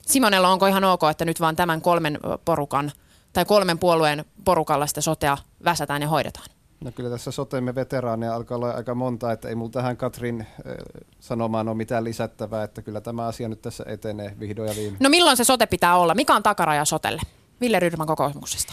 Simonella 0.00 0.48
onko 0.48 0.66
ihan 0.66 0.84
ok, 0.84 1.02
että 1.10 1.24
nyt 1.24 1.40
vaan 1.40 1.56
tämän 1.56 1.80
kolmen 1.80 2.18
porukan 2.44 2.92
tai 3.32 3.44
kolmen 3.44 3.78
puolueen 3.78 4.24
porukalla 4.44 4.86
sitä 4.86 5.00
sotea 5.00 5.38
väsätään 5.64 6.02
ja 6.02 6.08
hoidetaan? 6.08 6.55
No 6.84 6.92
kyllä 6.92 7.10
tässä 7.10 7.30
sotemme 7.30 7.74
veteraaneja 7.74 8.34
alkaa 8.34 8.56
olla 8.56 8.70
aika 8.70 8.94
monta, 8.94 9.32
että 9.32 9.48
ei 9.48 9.54
mulla 9.54 9.70
tähän 9.70 9.96
Katrin 9.96 10.40
äh, 10.40 10.74
sanomaan 11.20 11.68
ole 11.68 11.76
mitään 11.76 12.04
lisättävää, 12.04 12.62
että 12.64 12.82
kyllä 12.82 13.00
tämä 13.00 13.26
asia 13.26 13.48
nyt 13.48 13.62
tässä 13.62 13.84
etenee 13.86 14.36
vihdoin 14.40 14.68
ja 14.68 14.76
viimein. 14.76 14.96
No 15.00 15.08
milloin 15.08 15.36
se 15.36 15.44
sote 15.44 15.66
pitää 15.66 15.96
olla? 15.96 16.14
Mikä 16.14 16.34
on 16.34 16.42
takaraja 16.42 16.84
sotelle? 16.84 17.22
Ville 17.60 17.80
Rydman 17.80 18.06
kokoomuksesta. 18.06 18.72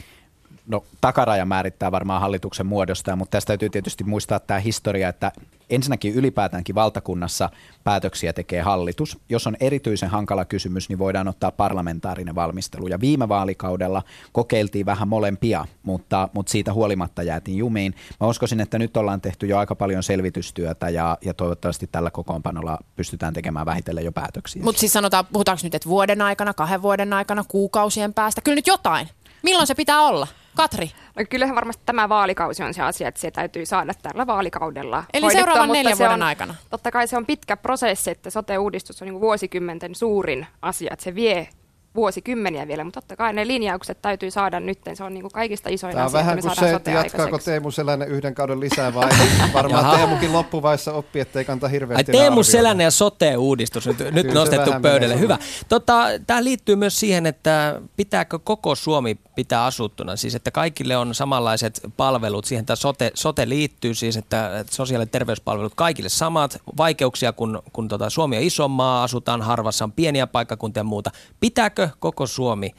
No 0.68 0.84
takaraja 1.02 1.46
määrittää 1.46 1.92
varmaan 1.92 2.22
hallituksen 2.22 2.66
muodosta, 2.66 3.16
mutta 3.16 3.32
tästä 3.32 3.48
täytyy 3.48 3.70
tietysti 3.70 4.04
muistaa 4.04 4.40
tämä 4.40 4.60
historia, 4.60 5.10
että 5.10 5.32
ensinnäkin 5.70 6.14
ylipäätäänkin 6.14 6.76
valtakunnassa 6.76 7.50
päätöksiä 7.84 8.34
tekee 8.34 8.62
hallitus. 8.62 9.18
Jos 9.30 9.48
on 9.48 9.58
erityisen 9.60 10.10
hankala 10.10 10.46
kysymys, 10.46 10.90
niin 10.90 11.00
voidaan 11.00 11.28
ottaa 11.28 11.52
parlamentaarinen 11.52 12.36
valmistelu. 12.36 12.88
Ja 12.88 13.00
viime 13.00 13.30
vaalikaudella 13.30 14.02
kokeiltiin 14.32 14.86
vähän 14.86 15.08
molempia, 15.08 15.66
mutta, 15.84 16.30
mutta 16.34 16.52
siitä 16.52 16.74
huolimatta 16.74 17.24
jäätiin 17.24 17.58
jumiin. 17.58 17.96
Mä 18.20 18.28
uskoisin, 18.28 18.60
että 18.60 18.80
nyt 18.80 18.98
ollaan 18.98 19.22
tehty 19.22 19.48
jo 19.48 19.58
aika 19.58 19.76
paljon 19.76 20.04
selvitystyötä 20.04 20.90
ja, 20.90 21.18
ja 21.26 21.34
toivottavasti 21.34 21.88
tällä 21.88 22.12
kokoonpanolla 22.12 22.78
pystytään 22.96 23.34
tekemään 23.34 23.66
vähitellen 23.66 24.06
jo 24.06 24.12
päätöksiä. 24.12 24.64
Mutta 24.64 24.80
siis 24.80 24.94
sanotaan, 24.94 25.26
puhutaanko 25.34 25.62
nyt, 25.64 25.76
että 25.76 25.90
vuoden 25.90 26.22
aikana, 26.22 26.54
kahden 26.54 26.82
vuoden 26.82 27.14
aikana, 27.14 27.44
kuukausien 27.48 28.14
päästä? 28.14 28.42
Kyllä 28.42 28.56
nyt 28.56 28.68
jotain. 28.68 29.10
Milloin 29.44 29.68
se 29.68 29.76
pitää 29.76 30.02
olla? 30.02 30.28
Katri. 30.56 30.92
No 31.16 31.26
kyllähän 31.30 31.56
varmasti 31.56 31.84
tämä 31.86 32.10
vaalikausi 32.10 32.64
on 32.64 32.74
se 32.74 32.82
asia, 32.82 33.08
että 33.08 33.22
se 33.22 33.32
täytyy 33.32 33.66
saada 33.66 33.94
tällä 34.02 34.28
vaalikaudella 34.28 35.04
Eli 35.14 35.22
hoidettua, 35.22 35.46
seuraavan 35.46 35.74
neljän 35.74 35.98
se 35.98 36.04
vuoden 36.04 36.14
on, 36.14 36.28
aikana. 36.28 36.56
Totta 36.70 36.92
kai 36.92 37.08
se 37.08 37.18
on 37.18 37.26
pitkä 37.26 37.58
prosessi, 37.58 38.12
että 38.12 38.30
sote-uudistus 38.30 39.02
on 39.02 39.08
niin 39.08 39.22
vuosikymmenten 39.22 39.96
suurin 39.96 40.48
asia, 40.62 40.94
että 40.94 41.04
se 41.04 41.16
vie 41.16 41.50
vuosikymmeniä 41.96 42.68
vielä, 42.68 42.84
mutta 42.84 43.02
totta 43.02 43.16
kai 43.16 43.34
ne 43.34 43.48
linjaukset 43.48 44.02
täytyy 44.02 44.32
saada 44.32 44.60
nyt, 44.60 44.80
se 44.94 45.04
on 45.04 45.14
niin 45.14 45.22
kuin 45.22 45.32
kaikista 45.32 45.70
isoin 45.70 45.94
Tämä 45.94 46.04
on 46.04 46.08
asia, 46.08 46.20
vähän 46.20 46.40
kuin 46.42 46.56
se, 46.56 46.66
että 46.66 46.72
sote 46.72 46.92
jatkaako. 46.92 47.38
Teemu 47.38 47.72
Selänne 47.72 48.06
yhden 48.06 48.36
kauden 48.36 48.60
lisää 48.60 48.94
vai 48.94 49.10
varmaan 49.54 49.86
Jaha. 49.86 49.98
Teemukin 49.98 50.34
loppuvaiheessa 50.34 50.94
oppii, 50.94 51.22
ettei 51.22 51.46
kanta 51.46 51.68
Ai 51.68 51.72
hirveästi 51.72 52.12
Teemu 52.12 52.26
arvioida. 52.26 52.44
Selänne 52.44 52.84
ja 52.84 52.92
sote-uudistus 52.92 53.88
nyt, 53.88 53.98
nyt 54.12 54.34
nostettu 54.34 54.72
pöydälle. 54.82 55.20
Hyvä. 55.20 55.38
Tota, 55.70 56.04
Tämä 56.28 56.44
liittyy 56.44 56.76
myös 56.76 57.00
siihen, 57.00 57.26
että 57.26 57.82
pitääkö 57.98 58.40
koko 58.40 58.76
Suomi 58.76 59.18
pitää 59.36 59.66
asuttuna, 59.66 60.16
siis 60.16 60.36
että 60.36 60.52
kaikille 60.52 60.98
on 60.98 61.16
samanlaiset 61.16 61.82
palvelut. 61.98 62.46
Siihen 62.46 62.66
tämä 62.66 62.76
sote, 62.76 63.12
sote 63.14 63.50
liittyy 63.50 63.94
siis, 63.94 64.18
että 64.18 64.60
että 64.60 64.76
sosiaali- 64.76 65.02
ja 65.02 65.08
terveyspalvelut 65.08 65.74
kaikille 65.76 66.10
samat. 66.10 66.62
Vaikeuksia, 66.78 67.34
kun, 67.34 67.64
kun 67.74 67.88
tota 67.88 68.10
Suomi 68.10 68.38
on 68.38 68.44
iso 68.44 68.68
maa, 68.68 69.04
asutaan 69.04 69.42
harvassa, 69.42 69.86
on 69.86 69.92
pieniä 69.92 70.28
paikkakuntia 70.28 70.80
ja 70.80 70.84
muuta. 70.84 71.12
Pitääkö 71.40 71.83
koko 72.00 72.28
Suomi 72.28 72.72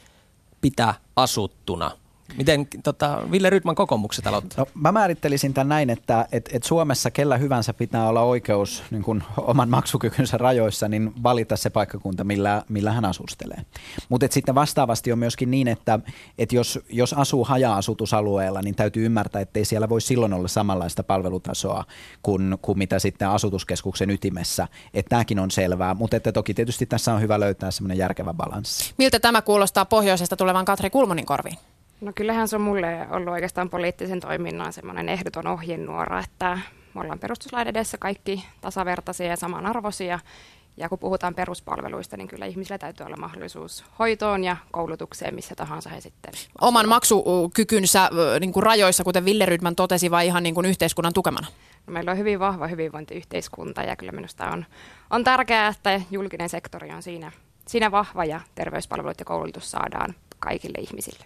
pitää 0.61 0.93
asuttuna? 1.15 1.91
Miten 2.37 2.67
tota, 2.83 3.21
Ville 3.31 3.49
Rydman 3.49 3.75
kokoomukset 3.75 4.27
aloittaa? 4.27 4.65
No, 4.65 4.71
mä 4.73 4.91
määrittelisin 4.91 5.53
tämän 5.53 5.69
näin, 5.69 5.89
että 5.89 6.27
et, 6.31 6.49
et 6.53 6.63
Suomessa 6.63 7.11
kellä 7.11 7.37
hyvänsä 7.37 7.73
pitää 7.73 8.09
olla 8.09 8.21
oikeus 8.21 8.83
niin 8.91 9.03
kun 9.03 9.23
oman 9.37 9.69
maksukykynsä 9.69 10.37
rajoissa 10.37 10.87
niin 10.87 11.23
valita 11.23 11.57
se 11.57 11.69
paikkakunta, 11.69 12.23
millä, 12.23 12.63
millä 12.69 12.91
hän 12.91 13.05
asustelee. 13.05 13.61
Mutta 14.09 14.27
sitten 14.29 14.55
vastaavasti 14.55 15.11
on 15.11 15.19
myöskin 15.19 15.51
niin, 15.51 15.67
että 15.67 15.99
et 16.37 16.53
jos, 16.53 16.79
jos 16.89 17.13
asuu 17.13 17.43
haja-asutusalueella, 17.43 18.61
niin 18.61 18.75
täytyy 18.75 19.05
ymmärtää, 19.05 19.41
että 19.41 19.59
ei 19.59 19.65
siellä 19.65 19.89
voi 19.89 20.01
silloin 20.01 20.33
olla 20.33 20.47
samanlaista 20.47 21.03
palvelutasoa 21.03 21.83
kuin, 22.23 22.57
kuin 22.61 22.77
mitä 22.77 22.99
sitten 22.99 23.29
asutuskeskuksen 23.29 24.09
ytimessä. 24.09 24.67
Että 24.93 25.09
tämäkin 25.09 25.39
on 25.39 25.51
selvää, 25.51 25.93
mutta 25.93 26.17
että 26.17 26.31
toki 26.31 26.53
tietysti 26.53 26.85
tässä 26.85 27.13
on 27.13 27.21
hyvä 27.21 27.39
löytää 27.39 27.71
semmoinen 27.71 27.97
järkevä 27.97 28.33
balanssi. 28.33 28.93
Miltä 28.97 29.19
tämä 29.19 29.41
kuulostaa 29.41 29.85
pohjoisesta 29.85 30.35
tulevan 30.35 30.65
Katri 30.65 30.89
Kulmonin 30.89 31.25
korviin? 31.25 31.57
No 32.01 32.11
kyllähän 32.15 32.47
se 32.47 32.55
on 32.55 32.61
mulle 32.61 33.07
ollut 33.09 33.29
oikeastaan 33.29 33.69
poliittisen 33.69 34.19
toiminnan 34.19 34.73
semmoinen 34.73 35.09
ehdoton 35.09 35.47
ohjenuora, 35.47 36.19
että 36.19 36.59
me 36.93 37.01
ollaan 37.01 37.19
perustuslain 37.19 37.67
edessä 37.67 37.97
kaikki 37.97 38.45
tasavertaisia 38.61 39.27
ja 39.27 39.35
samanarvoisia. 39.35 40.19
Ja 40.77 40.89
kun 40.89 40.99
puhutaan 40.99 41.35
peruspalveluista, 41.35 42.17
niin 42.17 42.27
kyllä 42.27 42.45
ihmisillä 42.45 42.77
täytyy 42.77 43.05
olla 43.05 43.17
mahdollisuus 43.17 43.85
hoitoon 43.99 44.43
ja 44.43 44.57
koulutukseen, 44.71 45.35
missä 45.35 45.55
tahansa 45.55 45.89
he 45.89 46.01
sitten 46.01 46.33
Oman 46.61 46.89
maksukykynsä 46.89 48.09
niin 48.39 48.53
kuin 48.53 48.63
rajoissa, 48.63 49.03
kuten 49.03 49.25
Ville 49.25 49.45
Rydman 49.45 49.75
totesi, 49.75 50.11
vai 50.11 50.27
ihan 50.27 50.43
niin 50.43 50.55
kuin 50.55 50.65
yhteiskunnan 50.65 51.13
tukemana? 51.13 51.47
No, 51.87 51.93
meillä 51.93 52.11
on 52.11 52.17
hyvin 52.17 52.39
vahva 52.39 52.67
hyvinvointiyhteiskunta 52.67 53.81
ja 53.81 53.95
kyllä 53.95 54.11
minusta 54.11 54.49
on, 54.49 54.65
on 55.09 55.23
tärkeää, 55.23 55.67
että 55.67 56.01
julkinen 56.11 56.49
sektori 56.49 56.91
on 56.91 57.03
siinä, 57.03 57.31
siinä 57.67 57.91
vahva 57.91 58.25
ja 58.25 58.39
terveyspalvelut 58.55 59.19
ja 59.19 59.25
koulutus 59.25 59.71
saadaan 59.71 60.15
kaikille 60.39 60.77
ihmisille. 60.81 61.25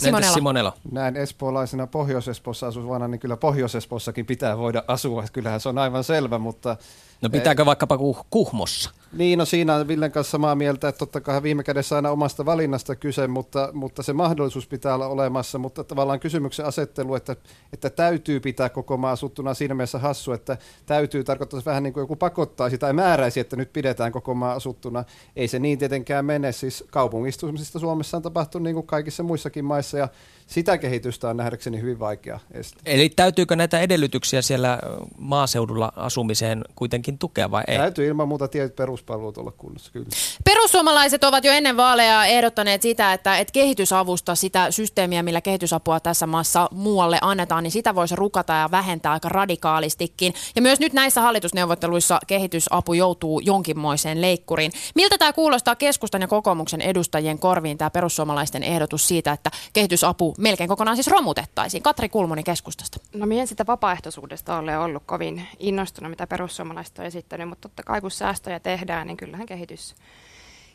Simonelo. 0.00 0.34
Simonelo. 0.34 0.72
Näin 0.92 1.16
espoolaisena 1.16 1.86
Pohjois-Espoossa 1.86 2.66
asuvana, 2.66 3.08
niin 3.08 3.20
kyllä 3.20 3.36
Pohjois-Espoossakin 3.36 4.26
pitää 4.26 4.58
voida 4.58 4.84
asua. 4.88 5.24
Kyllähän 5.32 5.60
se 5.60 5.68
on 5.68 5.78
aivan 5.78 6.04
selvä, 6.04 6.38
mutta... 6.38 6.76
No 7.22 7.30
pitääkö 7.30 7.66
vaikkapa 7.66 7.98
Kuhmossa? 8.30 8.90
Niin, 9.12 9.38
no 9.38 9.44
siinä 9.44 9.74
on 9.74 9.88
Villen 9.88 10.12
kanssa 10.12 10.30
samaa 10.30 10.54
mieltä, 10.54 10.88
että 10.88 10.98
totta 10.98 11.20
kai 11.20 11.42
viime 11.42 11.62
kädessä 11.62 11.96
aina 11.96 12.10
omasta 12.10 12.46
valinnasta 12.46 12.96
kyse, 12.96 13.26
mutta, 13.26 13.70
mutta 13.72 14.02
se 14.02 14.12
mahdollisuus 14.12 14.66
pitää 14.66 14.94
olla 14.94 15.06
olemassa, 15.06 15.58
mutta 15.58 15.84
tavallaan 15.84 16.20
kysymyksen 16.20 16.66
asettelu, 16.66 17.14
että, 17.14 17.36
että 17.72 17.90
täytyy 17.90 18.40
pitää 18.40 18.68
koko 18.68 18.96
maa 18.96 19.12
asuttuna 19.12 19.54
siinä 19.54 19.74
mielessä 19.74 19.98
hassu, 19.98 20.32
että 20.32 20.58
täytyy 20.86 21.24
tarkoittaa 21.24 21.60
vähän 21.64 21.82
niin 21.82 21.92
kuin 21.92 22.02
joku 22.02 22.16
pakottaisi 22.16 22.78
tai 22.78 22.92
määräisi, 22.92 23.40
että 23.40 23.56
nyt 23.56 23.72
pidetään 23.72 24.12
koko 24.12 24.34
maa 24.34 24.52
asuttuna. 24.52 25.04
Ei 25.36 25.48
se 25.48 25.58
niin 25.58 25.78
tietenkään 25.78 26.24
mene, 26.24 26.52
siis 26.52 26.84
kaupungistumisesta 26.90 27.78
Suomessa 27.78 28.16
on 28.16 28.22
tapahtunut 28.22 28.64
niin 28.64 28.74
kuin 28.74 28.86
kaikissa 28.86 29.22
muissakin 29.22 29.64
maissa 29.64 29.98
ja 29.98 30.08
sitä 30.48 30.78
kehitystä 30.78 31.28
on 31.28 31.36
nähdäkseni 31.36 31.80
hyvin 31.80 31.98
vaikea 31.98 32.40
estää. 32.50 32.82
Eli 32.84 33.08
täytyykö 33.08 33.56
näitä 33.56 33.80
edellytyksiä 33.80 34.42
siellä 34.42 34.78
maaseudulla 35.18 35.92
asumiseen 35.96 36.64
kuitenkin 36.74 37.18
tukea 37.18 37.50
vai 37.50 37.62
ei? 37.68 37.78
Täytyy 37.78 38.06
ilman 38.06 38.28
muuta 38.28 38.48
tietyt 38.48 38.76
peruspalvelut 38.76 39.38
olla 39.38 39.50
kunnossa, 39.50 39.92
kyllä. 39.92 40.06
Perussuomalaiset 40.44 41.24
ovat 41.24 41.44
jo 41.44 41.52
ennen 41.52 41.76
vaaleja 41.76 42.24
ehdottaneet 42.24 42.82
sitä, 42.82 43.12
että, 43.12 43.38
että 43.38 43.52
kehitysavusta, 43.52 44.34
sitä 44.34 44.70
systeemiä, 44.70 45.22
millä 45.22 45.40
kehitysapua 45.40 46.00
tässä 46.00 46.26
maassa 46.26 46.68
muualle 46.72 47.18
annetaan, 47.20 47.62
niin 47.62 47.70
sitä 47.70 47.94
voisi 47.94 48.16
rukata 48.16 48.52
ja 48.52 48.68
vähentää 48.70 49.12
aika 49.12 49.28
radikaalistikin. 49.28 50.34
Ja 50.56 50.62
myös 50.62 50.80
nyt 50.80 50.92
näissä 50.92 51.20
hallitusneuvotteluissa 51.20 52.18
kehitysapu 52.26 52.94
joutuu 52.94 53.40
jonkinmoiseen 53.40 54.20
leikkuriin. 54.20 54.72
Miltä 54.94 55.18
tämä 55.18 55.32
kuulostaa 55.32 55.76
keskustan 55.76 56.20
ja 56.20 56.28
kokoomuksen 56.28 56.80
edustajien 56.80 57.38
korviin, 57.38 57.78
tämä 57.78 57.90
perussuomalaisten 57.90 58.62
ehdotus 58.62 59.08
siitä, 59.08 59.32
että 59.32 59.50
kehitysapu 59.72 60.34
melkein 60.38 60.68
kokonaan 60.68 60.96
siis 60.96 61.06
romutettaisiin. 61.06 61.82
Katri 61.82 62.08
Kulmoni 62.08 62.42
keskustasta. 62.42 63.00
No 63.14 63.26
minä 63.26 63.46
sitä 63.46 63.66
vapaaehtoisuudesta 63.66 64.58
ole 64.58 64.78
ollut 64.78 65.02
kovin 65.06 65.46
innostunut, 65.58 66.10
mitä 66.10 66.26
perussuomalaiset 66.26 66.98
on 66.98 67.04
esittänyt, 67.04 67.48
mutta 67.48 67.68
totta 67.68 67.82
kai 67.82 68.00
kun 68.00 68.10
säästöjä 68.10 68.60
tehdään, 68.60 69.06
niin 69.06 69.16
kyllähän 69.16 69.46
kehitys, 69.46 69.94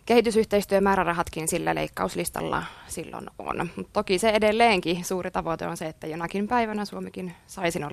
kehitysyhteistyömäärärahatkin 0.06 1.48
sillä 1.48 1.76
leikkauslistalla 1.76 2.64
silloin 2.88 3.30
on. 3.40 3.70
Mutta 3.76 3.94
toki 3.94 4.20
se 4.20 4.30
edelleenkin 4.30 5.06
suuri 5.06 5.32
tavoite 5.32 5.68
on 5.68 5.78
se, 5.78 5.86
että 5.86 6.08
jonakin 6.08 6.48
päivänä 6.48 6.86
Suomikin 6.86 7.36
saisi 7.48 7.80
0,7 7.80 7.86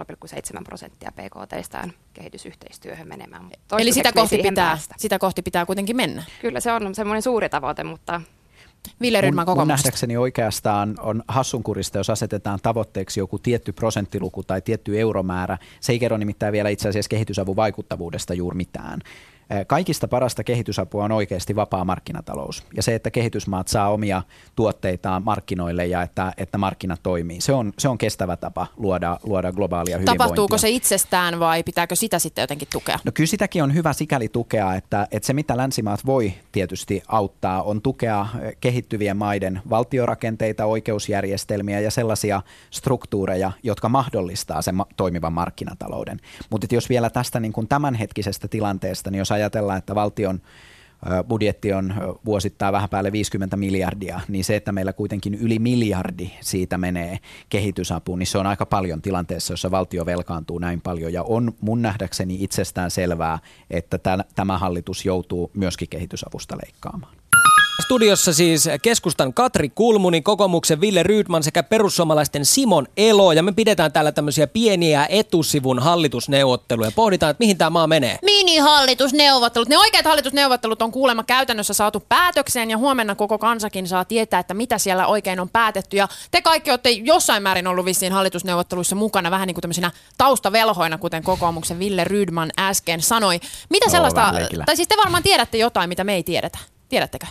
prosenttia 0.64 1.12
PKTstään 1.12 1.92
kehitysyhteistyöhön 2.12 3.08
menemään. 3.08 3.50
Eli 3.78 3.92
sitä 3.92 4.12
kohti, 4.12 4.38
pitää, 4.38 4.78
sitä 4.96 5.18
kohti 5.18 5.42
pitää 5.42 5.66
kuitenkin 5.66 5.96
mennä? 5.96 6.24
Kyllä 6.40 6.60
se 6.60 6.72
on 6.72 6.94
semmoinen 6.94 7.22
suuri 7.22 7.48
tavoite, 7.48 7.84
mutta 7.84 8.20
Ville 9.00 9.20
Rydman 9.20 9.46
mun, 9.48 9.58
mun 9.58 9.68
nähdäkseni 9.68 10.16
oikeastaan 10.16 10.94
on 11.00 11.22
hassunkurista, 11.28 11.98
jos 11.98 12.10
asetetaan 12.10 12.58
tavoitteeksi 12.62 13.20
joku 13.20 13.38
tietty 13.38 13.72
prosenttiluku 13.72 14.42
tai 14.42 14.62
tietty 14.62 15.00
euromäärä. 15.00 15.58
Se 15.80 15.92
ei 15.92 15.98
kerro 15.98 16.16
nimittäin 16.16 16.52
vielä 16.52 16.68
itse 16.68 16.88
asiassa 16.88 17.08
kehitysavun 17.08 17.56
vaikuttavuudesta 17.56 18.34
juuri 18.34 18.56
mitään. 18.56 19.00
Kaikista 19.66 20.08
parasta 20.08 20.44
kehitysapua 20.44 21.04
on 21.04 21.12
oikeasti 21.12 21.56
vapaa 21.56 21.84
markkinatalous 21.84 22.64
ja 22.76 22.82
se, 22.82 22.94
että 22.94 23.10
kehitysmaat 23.10 23.68
saa 23.68 23.90
omia 23.90 24.22
tuotteitaan 24.56 25.24
markkinoille 25.24 25.86
ja 25.86 26.02
että, 26.02 26.32
että 26.36 26.58
markkinat 26.58 27.00
toimii. 27.02 27.40
Se 27.40 27.52
on, 27.52 27.72
se 27.78 27.88
on 27.88 27.98
kestävä 27.98 28.36
tapa 28.36 28.66
luoda, 28.76 29.18
luoda 29.22 29.52
globaalia 29.52 29.96
hyvinvointia. 29.96 30.24
Tapahtuuko 30.24 30.58
se 30.58 30.68
itsestään 30.68 31.40
vai 31.40 31.62
pitääkö 31.62 31.96
sitä 31.96 32.18
sitten 32.18 32.42
jotenkin 32.42 32.68
tukea? 32.72 32.98
No 33.04 33.12
kyllä 33.14 33.26
sitäkin 33.26 33.62
on 33.62 33.74
hyvä 33.74 33.92
sikäli 33.92 34.28
tukea, 34.28 34.74
että, 34.74 35.06
että 35.10 35.26
se 35.26 35.32
mitä 35.32 35.56
länsimaat 35.56 36.06
voi 36.06 36.32
tietysti 36.52 37.02
auttaa 37.08 37.62
on 37.62 37.82
tukea 37.82 38.26
kehittyvien 38.60 39.16
maiden 39.16 39.62
valtiorakenteita, 39.70 40.64
oikeusjärjestelmiä 40.64 41.80
ja 41.80 41.90
sellaisia 41.90 42.42
struktuureja, 42.70 43.52
jotka 43.62 43.88
mahdollistaa 43.88 44.62
sen 44.62 44.74
toimivan 44.96 45.32
markkinatalouden. 45.32 46.20
Mutta 46.50 46.66
jos 46.74 46.88
vielä 46.88 47.10
tästä 47.10 47.40
niin 47.40 47.52
kuin 47.52 47.68
tämänhetkisestä 47.68 48.48
tilanteesta, 48.48 49.10
niin 49.10 49.18
jos 49.18 49.32
ajatellaan, 49.40 49.78
että 49.78 49.94
valtion 49.94 50.40
budjetti 51.28 51.72
on 51.72 51.94
vuosittain 52.24 52.72
vähän 52.72 52.88
päälle 52.88 53.12
50 53.12 53.56
miljardia, 53.56 54.20
niin 54.28 54.44
se, 54.44 54.56
että 54.56 54.72
meillä 54.72 54.92
kuitenkin 54.92 55.34
yli 55.34 55.58
miljardi 55.58 56.30
siitä 56.40 56.78
menee 56.78 57.18
kehitysapuun, 57.48 58.18
niin 58.18 58.26
se 58.26 58.38
on 58.38 58.46
aika 58.46 58.66
paljon 58.66 59.02
tilanteessa, 59.02 59.52
jossa 59.52 59.70
valtio 59.70 60.06
velkaantuu 60.06 60.58
näin 60.58 60.80
paljon. 60.80 61.12
Ja 61.12 61.22
on 61.22 61.52
mun 61.60 61.82
nähdäkseni 61.82 62.36
itsestään 62.40 62.90
selvää, 62.90 63.38
että 63.70 63.98
tämä 64.34 64.58
hallitus 64.58 65.04
joutuu 65.04 65.50
myöskin 65.54 65.88
kehitysavusta 65.88 66.56
leikkaamaan. 66.64 67.19
Studiossa 67.80 68.32
siis 68.32 68.68
keskustan 68.82 69.34
Katri 69.34 69.68
Kulmuni, 69.68 70.22
kokoomuksen 70.22 70.80
Ville 70.80 71.02
Rydman 71.02 71.42
sekä 71.42 71.62
perussuomalaisten 71.62 72.44
Simon 72.44 72.86
Elo. 72.96 73.32
Ja 73.32 73.42
me 73.42 73.52
pidetään 73.52 73.92
täällä 73.92 74.12
tämmöisiä 74.12 74.46
pieniä 74.46 75.06
etusivun 75.08 75.78
hallitusneuvotteluja. 75.78 76.90
Pohditaan, 76.92 77.30
että 77.30 77.42
mihin 77.42 77.58
tämä 77.58 77.70
maa 77.70 77.86
menee. 77.86 78.18
Mini-hallitusneuvottelut. 78.22 79.68
Ne 79.68 79.78
oikeat 79.78 80.04
hallitusneuvottelut 80.04 80.82
on 80.82 80.92
kuulemma 80.92 81.24
käytännössä 81.24 81.74
saatu 81.74 82.02
päätökseen 82.08 82.70
ja 82.70 82.78
huomenna 82.78 83.14
koko 83.14 83.38
kansakin 83.38 83.88
saa 83.88 84.04
tietää, 84.04 84.40
että 84.40 84.54
mitä 84.54 84.78
siellä 84.78 85.06
oikein 85.06 85.40
on 85.40 85.48
päätetty. 85.48 85.96
Ja 85.96 86.08
te 86.30 86.42
kaikki 86.42 86.70
olette 86.70 86.90
jossain 86.90 87.42
määrin 87.42 87.66
ollut 87.66 87.84
vissiin 87.84 88.12
hallitusneuvotteluissa 88.12 88.96
mukana 88.96 89.30
vähän 89.30 89.46
niin 89.46 89.54
kuin 89.54 89.62
tämmöisinä 89.62 89.90
taustavelhoina, 90.18 90.98
kuten 90.98 91.22
kokoomuksen 91.22 91.78
Ville 91.78 92.04
Rydman 92.04 92.50
äsken 92.58 93.02
sanoi. 93.02 93.40
Mitä 93.70 93.86
no, 93.86 93.90
sellaista, 93.90 94.32
tai 94.66 94.76
siis 94.76 94.88
te 94.88 94.96
varmaan 94.96 95.22
tiedätte 95.22 95.58
jotain, 95.58 95.88
mitä 95.88 96.04
me 96.04 96.14
ei 96.14 96.22
tiedetä. 96.22 96.58
Tiedättekö? 96.88 97.26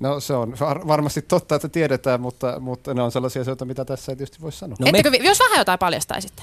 No 0.00 0.20
se 0.20 0.34
on 0.34 0.56
var- 0.60 0.86
varmasti 0.86 1.22
totta, 1.22 1.54
että 1.54 1.68
tiedetään, 1.68 2.20
mutta, 2.20 2.60
mutta 2.60 2.94
ne 2.94 3.02
on 3.02 3.12
sellaisia 3.12 3.42
asioita, 3.42 3.64
mitä 3.64 3.84
tässä 3.84 4.12
ei 4.12 4.16
tietysti 4.16 4.40
voi 4.42 4.52
sanoa. 4.52 4.76
No 4.80 4.86
Ettekö, 4.86 5.10
me... 5.10 5.16
jos 5.16 5.38
vähän 5.40 5.58
jotain 5.58 5.78
paljastaisitte? 5.78 6.42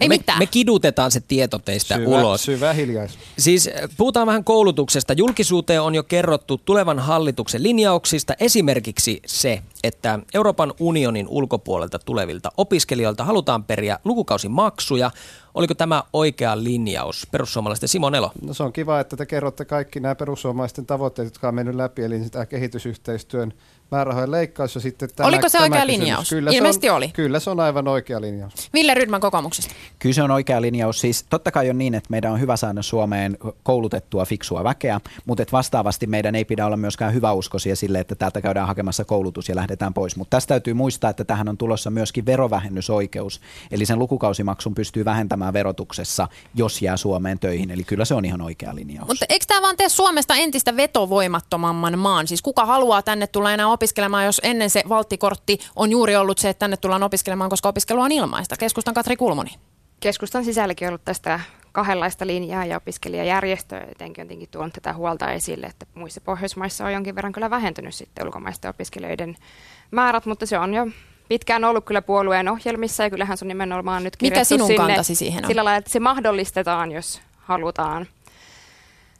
Ei 0.00 0.08
me, 0.08 0.14
mitään. 0.14 0.38
Me 0.38 0.46
kidutetaan 0.46 1.10
se 1.10 1.20
tieto 1.20 1.58
teistä 1.58 1.94
syvä, 1.94 2.08
ulos. 2.08 2.44
Syvä 2.44 2.72
hiljaisuus. 2.72 3.20
Siis 3.38 3.66
eh, 3.66 3.88
puhutaan 3.96 4.26
vähän 4.26 4.44
koulutuksesta. 4.44 5.12
Julkisuuteen 5.12 5.82
on 5.82 5.94
jo 5.94 6.02
kerrottu 6.02 6.58
tulevan 6.64 6.98
hallituksen 6.98 7.62
linjauksista. 7.62 8.34
Esimerkiksi 8.40 9.20
se, 9.26 9.62
että 9.84 10.18
Euroopan 10.34 10.74
unionin 10.80 11.28
ulkopuolelta 11.28 11.98
tulevilta 11.98 12.52
opiskelijoilta 12.56 13.24
halutaan 13.24 13.64
periä 13.64 13.98
lukukausimaksuja. 14.04 15.10
Oliko 15.54 15.74
tämä 15.74 16.02
oikea 16.12 16.64
linjaus? 16.64 17.26
Perussuomalaisten 17.30 17.88
Simon 17.88 18.14
Elo. 18.14 18.32
No 18.42 18.54
se 18.54 18.62
on 18.62 18.72
kiva, 18.72 19.00
että 19.00 19.16
te 19.16 19.26
kerrotte 19.26 19.64
kaikki 19.64 20.00
nämä 20.00 20.14
perussuomalaisten 20.14 20.86
tavoitteet, 20.86 21.26
jotka 21.26 21.48
on 21.48 21.54
mennyt 21.54 21.74
läpi, 21.74 22.02
eli 22.02 22.24
sitä 22.24 22.46
kehitysyhteistyön 22.46 23.52
määrärahojen 23.90 24.30
leikkaus 24.30 24.74
ja 24.74 24.80
sitten 24.80 25.08
tämä 25.16 25.26
Oliko 25.26 25.48
se 25.48 25.52
tämä 25.52 25.64
oikea 25.64 25.80
kysymys. 25.80 26.00
linjaus? 26.00 26.28
Kyllä 26.28 26.50
Ilmeisesti 26.50 26.86
se 26.86 26.90
on, 26.90 26.96
oli. 26.96 27.08
Kyllä 27.08 27.40
se 27.40 27.50
on 27.50 27.60
aivan 27.60 27.88
oikea 27.88 28.20
linjaus. 28.20 28.70
Ville 28.74 28.94
Rydman 28.94 29.20
kokoomuksesta. 29.20 29.74
Kyllä 29.98 30.14
se 30.14 30.22
on 30.22 30.30
oikea 30.30 30.60
linjaus. 30.60 31.00
Siis 31.00 31.26
totta 31.30 31.50
kai 31.50 31.70
on 31.70 31.78
niin, 31.78 31.94
että 31.94 32.06
meidän 32.10 32.32
on 32.32 32.40
hyvä 32.40 32.56
saada 32.56 32.82
Suomeen 32.82 33.38
koulutettua 33.62 34.24
fiksua 34.24 34.64
väkeä, 34.64 35.00
mutta 35.26 35.42
että 35.42 35.52
vastaavasti 35.52 36.06
meidän 36.06 36.34
ei 36.34 36.44
pidä 36.44 36.66
olla 36.66 36.76
myöskään 36.76 37.14
hyväuskoisia 37.14 37.76
sille, 37.76 38.00
että 38.00 38.14
täältä 38.14 38.40
käydään 38.40 38.66
hakemassa 38.66 39.04
koulutus 39.04 39.48
ja 39.48 39.56
lähdetään 39.56 39.94
pois. 39.94 40.16
Mutta 40.16 40.36
tästä 40.36 40.48
täytyy 40.48 40.74
muistaa, 40.74 41.10
että 41.10 41.24
tähän 41.24 41.48
on 41.48 41.58
tulossa 41.58 41.90
myöskin 41.90 42.26
verovähennysoikeus. 42.26 43.40
Eli 43.70 43.86
sen 43.86 43.98
lukukausimaksun 43.98 44.74
pystyy 44.74 45.04
vähentämään 45.04 45.52
verotuksessa, 45.52 46.28
jos 46.54 46.82
jää 46.82 46.96
Suomeen 46.96 47.38
töihin. 47.38 47.70
Eli 47.70 47.84
kyllä 47.84 48.04
se 48.04 48.14
on 48.14 48.24
ihan 48.24 48.40
oikea 48.40 48.74
linjaus. 48.74 49.08
Mutta 49.08 49.26
eikö 49.28 49.44
tämä 49.48 49.62
vaan 49.62 49.76
tee 49.76 49.88
Suomesta 49.88 50.34
entistä 50.34 50.76
vetovoimattomamman 50.76 51.98
maan? 51.98 52.26
Siis 52.26 52.42
kuka 52.42 52.66
haluaa 52.66 53.02
tänne 53.02 53.26
tulla 53.26 53.52
enää 53.52 53.68
opiskelemaan, 53.78 54.24
jos 54.24 54.40
ennen 54.44 54.70
se 54.70 54.82
valttikortti 54.88 55.58
on 55.76 55.90
juuri 55.90 56.16
ollut 56.16 56.38
se, 56.38 56.48
että 56.48 56.58
tänne 56.58 56.76
tullaan 56.76 57.02
opiskelemaan, 57.02 57.50
koska 57.50 57.68
opiskelu 57.68 58.00
on 58.00 58.12
ilmaista? 58.12 58.56
Keskustan 58.56 58.94
Katri 58.94 59.16
Kulmuni. 59.16 59.50
Keskustan 60.00 60.44
sisälläkin 60.44 60.88
ollut 60.88 61.04
tästä 61.04 61.40
kahdenlaista 61.72 62.26
linjaa 62.26 62.64
ja 62.64 62.76
opiskelijajärjestö 62.76 63.80
etenkin 63.80 64.28
on 64.30 64.46
tuonut 64.50 64.72
tätä 64.72 64.92
huolta 64.92 65.32
esille, 65.32 65.66
että 65.66 65.86
muissa 65.94 66.20
Pohjoismaissa 66.20 66.84
on 66.84 66.92
jonkin 66.92 67.14
verran 67.14 67.32
kyllä 67.32 67.50
vähentynyt 67.50 67.94
sitten 67.94 68.26
ulkomaisten 68.26 68.70
opiskelijoiden 68.70 69.36
määrät, 69.90 70.26
mutta 70.26 70.46
se 70.46 70.58
on 70.58 70.74
jo 70.74 70.86
pitkään 71.28 71.64
ollut 71.64 71.84
kyllä 71.84 72.02
puolueen 72.02 72.48
ohjelmissa 72.48 73.02
ja 73.02 73.10
kyllähän 73.10 73.38
se 73.38 73.44
on 73.44 73.48
nimenomaan 73.48 74.04
nyt 74.04 74.16
Mikä 74.22 74.44
sinun 74.44 74.66
sinne 74.66 74.86
kantasi 74.86 75.14
siihen 75.14 75.44
on? 75.44 75.48
sillä 75.48 75.64
lailla, 75.64 75.78
että 75.78 75.90
se 75.90 76.00
mahdollistetaan, 76.00 76.92
jos 76.92 77.20
halutaan. 77.36 78.06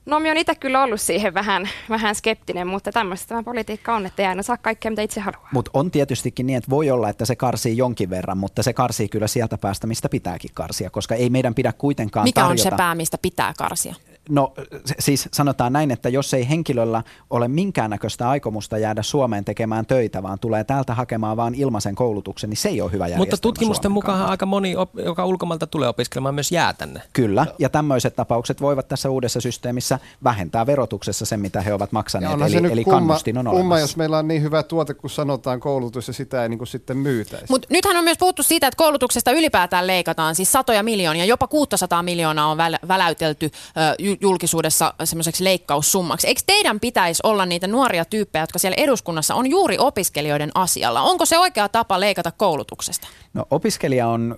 No, 0.09 0.19
minä 0.19 0.29
olen 0.29 0.41
itse 0.41 0.55
kyllä 0.55 0.83
ollut 0.83 1.01
siihen 1.01 1.35
vähän, 1.35 1.69
vähän 1.89 2.15
skeptinen, 2.15 2.67
mutta 2.67 2.93
tämmöistä 2.93 3.29
tämä 3.29 3.43
politiikka 3.43 3.97
on, 3.97 4.07
että 4.07 4.23
ei 4.23 4.29
aina 4.29 4.43
saa 4.43 4.57
kaikkea, 4.57 4.91
mitä 4.91 5.03
itse 5.03 5.21
haluaa. 5.21 5.49
Mutta 5.53 5.71
on 5.75 5.91
tietystikin 5.91 6.47
niin, 6.47 6.57
että 6.57 6.71
voi 6.71 6.91
olla, 6.91 7.09
että 7.09 7.25
se 7.25 7.37
karsii 7.37 7.77
jonkin 7.77 8.11
verran, 8.11 8.39
mutta 8.39 8.63
se 8.63 8.73
karsii 8.73 9.09
kyllä 9.09 9.27
sieltä 9.27 9.59
päästä, 9.59 9.87
mistä 9.87 10.09
pitääkin 10.09 10.51
karsia, 10.55 10.91
koska 10.91 11.15
ei 11.15 11.31
meidän 11.31 11.55
pidä 11.55 11.73
kuitenkaan 11.73 12.25
Mikä 12.25 12.41
tarjota... 12.41 12.53
on 12.53 12.59
se 12.59 12.77
pää, 12.77 12.95
mistä 12.95 13.19
pitää 13.19 13.53
karsia? 13.59 13.95
No 14.29 14.53
siis 14.99 15.29
sanotaan 15.33 15.73
näin, 15.73 15.91
että 15.91 16.09
jos 16.09 16.35
ei 16.35 16.49
henkilöllä 16.49 17.03
ole 17.31 17.49
minkäännäköistä 17.49 18.29
aikomusta 18.29 18.79
jäädä 18.79 19.03
Suomeen 19.03 19.45
tekemään 19.45 19.87
töitä, 19.87 20.23
vaan 20.23 20.39
tulee 20.39 20.65
täältä 20.65 20.95
hakemaan 20.95 21.37
vain 21.37 21.55
ilmaisen 21.55 21.95
koulutuksen, 21.95 22.51
niin 22.51 22.59
se 22.59 22.69
ei 22.69 22.81
ole 22.81 22.93
hyvä 22.93 23.05
järjestelmä 23.05 23.23
Mutta 23.23 23.37
tutkimusten 23.39 23.93
mukaan 23.93 24.27
aika 24.27 24.47
moni, 24.47 24.75
joka 25.05 25.27
ulkomailta 25.27 25.67
tulee 25.67 25.89
opiskelemaan, 25.89 26.35
myös 26.35 26.53
jää 26.53 26.73
tänne. 26.73 27.03
Kyllä, 27.13 27.47
ja 27.59 27.69
tämmöiset 27.69 28.17
tapaukset 28.17 28.61
voivat 28.61 28.89
tässä 28.89 29.11
uudessa 29.11 29.41
systeemissä 29.41 29.99
vähentää 30.25 30.67
verotuksessa 30.67 31.25
sen, 31.25 31.41
mitä 31.41 31.61
he 31.61 31.75
ovat 31.75 31.93
maksaneet, 31.93 32.41
eli, 32.41 32.51
se 32.51 32.61
nyt 32.61 32.73
eli 32.73 32.85
kumma, 32.85 32.99
kannustin 32.99 33.39
on 33.39 33.45
kumma, 33.45 33.59
olemassa. 33.61 33.81
jos 33.81 33.97
meillä 33.97 34.19
on 34.19 34.29
niin 34.29 34.43
hyvä 34.43 34.63
tuote, 34.63 34.95
kun 34.95 35.11
sanotaan 35.11 35.61
koulutus 35.61 36.09
ja 36.09 36.15
sitä 36.15 36.43
ei 36.43 36.49
niin 36.49 36.59
kuin 36.59 36.69
sitten 36.69 36.97
myytäisi. 36.97 37.47
Mutta 37.49 37.69
nythän 37.71 37.97
on 37.97 38.05
myös 38.05 38.19
puhuttu 38.19 38.43
siitä, 38.43 38.67
että 38.67 38.77
koulutuksesta 38.77 39.31
ylipäätään 39.33 39.87
leikataan 39.87 40.35
siis 40.35 40.53
satoja 40.53 40.83
miljoonia, 40.83 41.25
jopa 41.25 41.47
600 41.47 42.03
miljoonaa 42.03 42.51
on 42.51 42.59
väl- 42.59 42.89
väläytelty 42.89 43.51
ö, 43.77 43.95
julkisuudessa 44.21 44.95
semmoiseksi 45.05 45.45
leikkaussummaksi. 45.45 46.27
Eikö 46.27 46.41
teidän 46.47 46.81
pitäisi 46.81 47.21
olla 47.25 47.47
niitä 47.47 47.67
nuoria 47.67 48.05
tyyppejä, 48.05 48.43
jotka 48.43 48.59
siellä 48.59 48.77
eduskunnassa 48.79 49.35
on 49.35 49.51
juuri 49.51 49.79
opiskelijoiden 49.79 50.51
asialla? 50.55 51.03
Onko 51.03 51.27
se 51.27 51.39
oikea 51.39 51.69
tapa 51.69 52.01
leikata 52.01 52.33
koulutuksesta? 52.33 53.09
No 53.35 53.45
opiskelija 53.51 54.09
on 54.09 54.37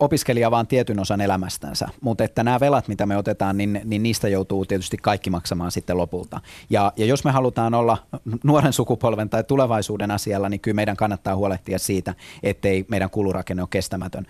opiskelija 0.00 0.50
vaan 0.50 0.66
tietyn 0.66 1.00
osan 1.00 1.20
elämästänsä, 1.20 1.88
mutta 2.00 2.24
että 2.24 2.44
nämä 2.44 2.60
velat, 2.60 2.88
mitä 2.88 3.06
me 3.06 3.16
otetaan, 3.16 3.56
niin, 3.56 3.80
niin 3.84 4.02
niistä 4.02 4.28
joutuu 4.28 4.64
tietysti 4.64 4.96
kaikki 4.96 5.30
maksamaan 5.30 5.70
sitten 5.70 5.96
lopulta. 5.96 6.40
Ja, 6.70 6.92
ja 6.96 7.06
jos 7.06 7.24
me 7.24 7.30
halutaan 7.30 7.74
olla 7.74 7.98
nuoren 8.44 8.72
sukupolven 8.72 9.28
tai 9.28 9.44
tulevaisuuden 9.44 10.10
asialla, 10.10 10.48
niin 10.48 10.60
kyllä 10.60 10.74
meidän 10.74 10.96
kannattaa 10.96 11.36
huolehtia 11.36 11.78
siitä, 11.78 12.14
ettei 12.42 12.84
meidän 12.88 13.10
kulurakenne 13.10 13.62
ole 13.62 13.68
kestämätön. 13.70 14.26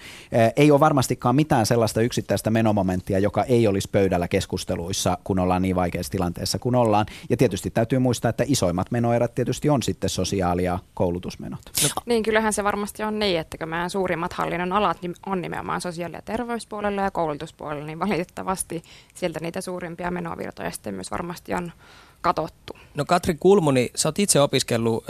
Ei 0.57 0.71
ole 0.71 0.81
varmastikaan 0.81 1.37
mitään 1.37 1.67
sellaista 1.67 2.01
yksittäistä 2.01 2.51
menomomenttia, 2.51 3.19
joka 3.19 3.45
ei 3.45 3.67
olisi 3.67 3.89
pöydällä 3.93 4.28
keskusteluissa, 4.29 5.19
kun 5.25 5.39
ollaan 5.39 5.63
niin 5.63 5.77
vaikeassa 5.77 6.11
tilanteessa 6.11 6.59
kuin 6.59 6.75
ollaan. 6.75 7.07
Ja 7.31 7.37
tietysti 7.37 7.71
täytyy 7.71 7.99
muistaa, 7.99 8.29
että 8.29 8.45
isoimmat 8.47 8.91
menoerät 8.91 9.35
tietysti 9.35 9.71
on 9.71 9.83
sitten 9.83 10.11
sosiaali- 10.11 10.65
ja 10.65 10.79
koulutusmenot. 10.95 11.61
Niin 12.07 12.23
kyllähän 12.23 12.53
se 12.53 12.65
varmasti 12.65 13.03
on 13.03 13.19
niin, 13.19 13.41
että 13.41 13.59
kun 13.59 13.69
meidän 13.69 13.91
suurimmat 13.91 14.33
hallinnon 14.33 14.73
alat 14.73 14.99
on 15.27 15.43
nimenomaan 15.43 15.81
sosiaali- 15.81 16.17
ja 16.17 16.23
terveyspuolella 16.23 17.03
ja 17.03 17.11
koulutuspuolella, 17.11 17.87
niin 17.87 17.99
valitettavasti 17.99 18.83
sieltä 19.15 19.41
niitä 19.41 19.61
suurimpia 19.61 20.11
menovirtoja 20.11 20.71
sitten 20.71 20.95
myös 20.95 21.11
varmasti 21.11 21.55
on 21.55 21.73
katottu. 22.21 22.73
No 22.95 23.05
Katri 23.05 23.35
Kulmuni, 23.35 23.91
sä 23.95 24.09
oot 24.09 24.19
itse 24.19 24.41
opiskellut 24.41 25.05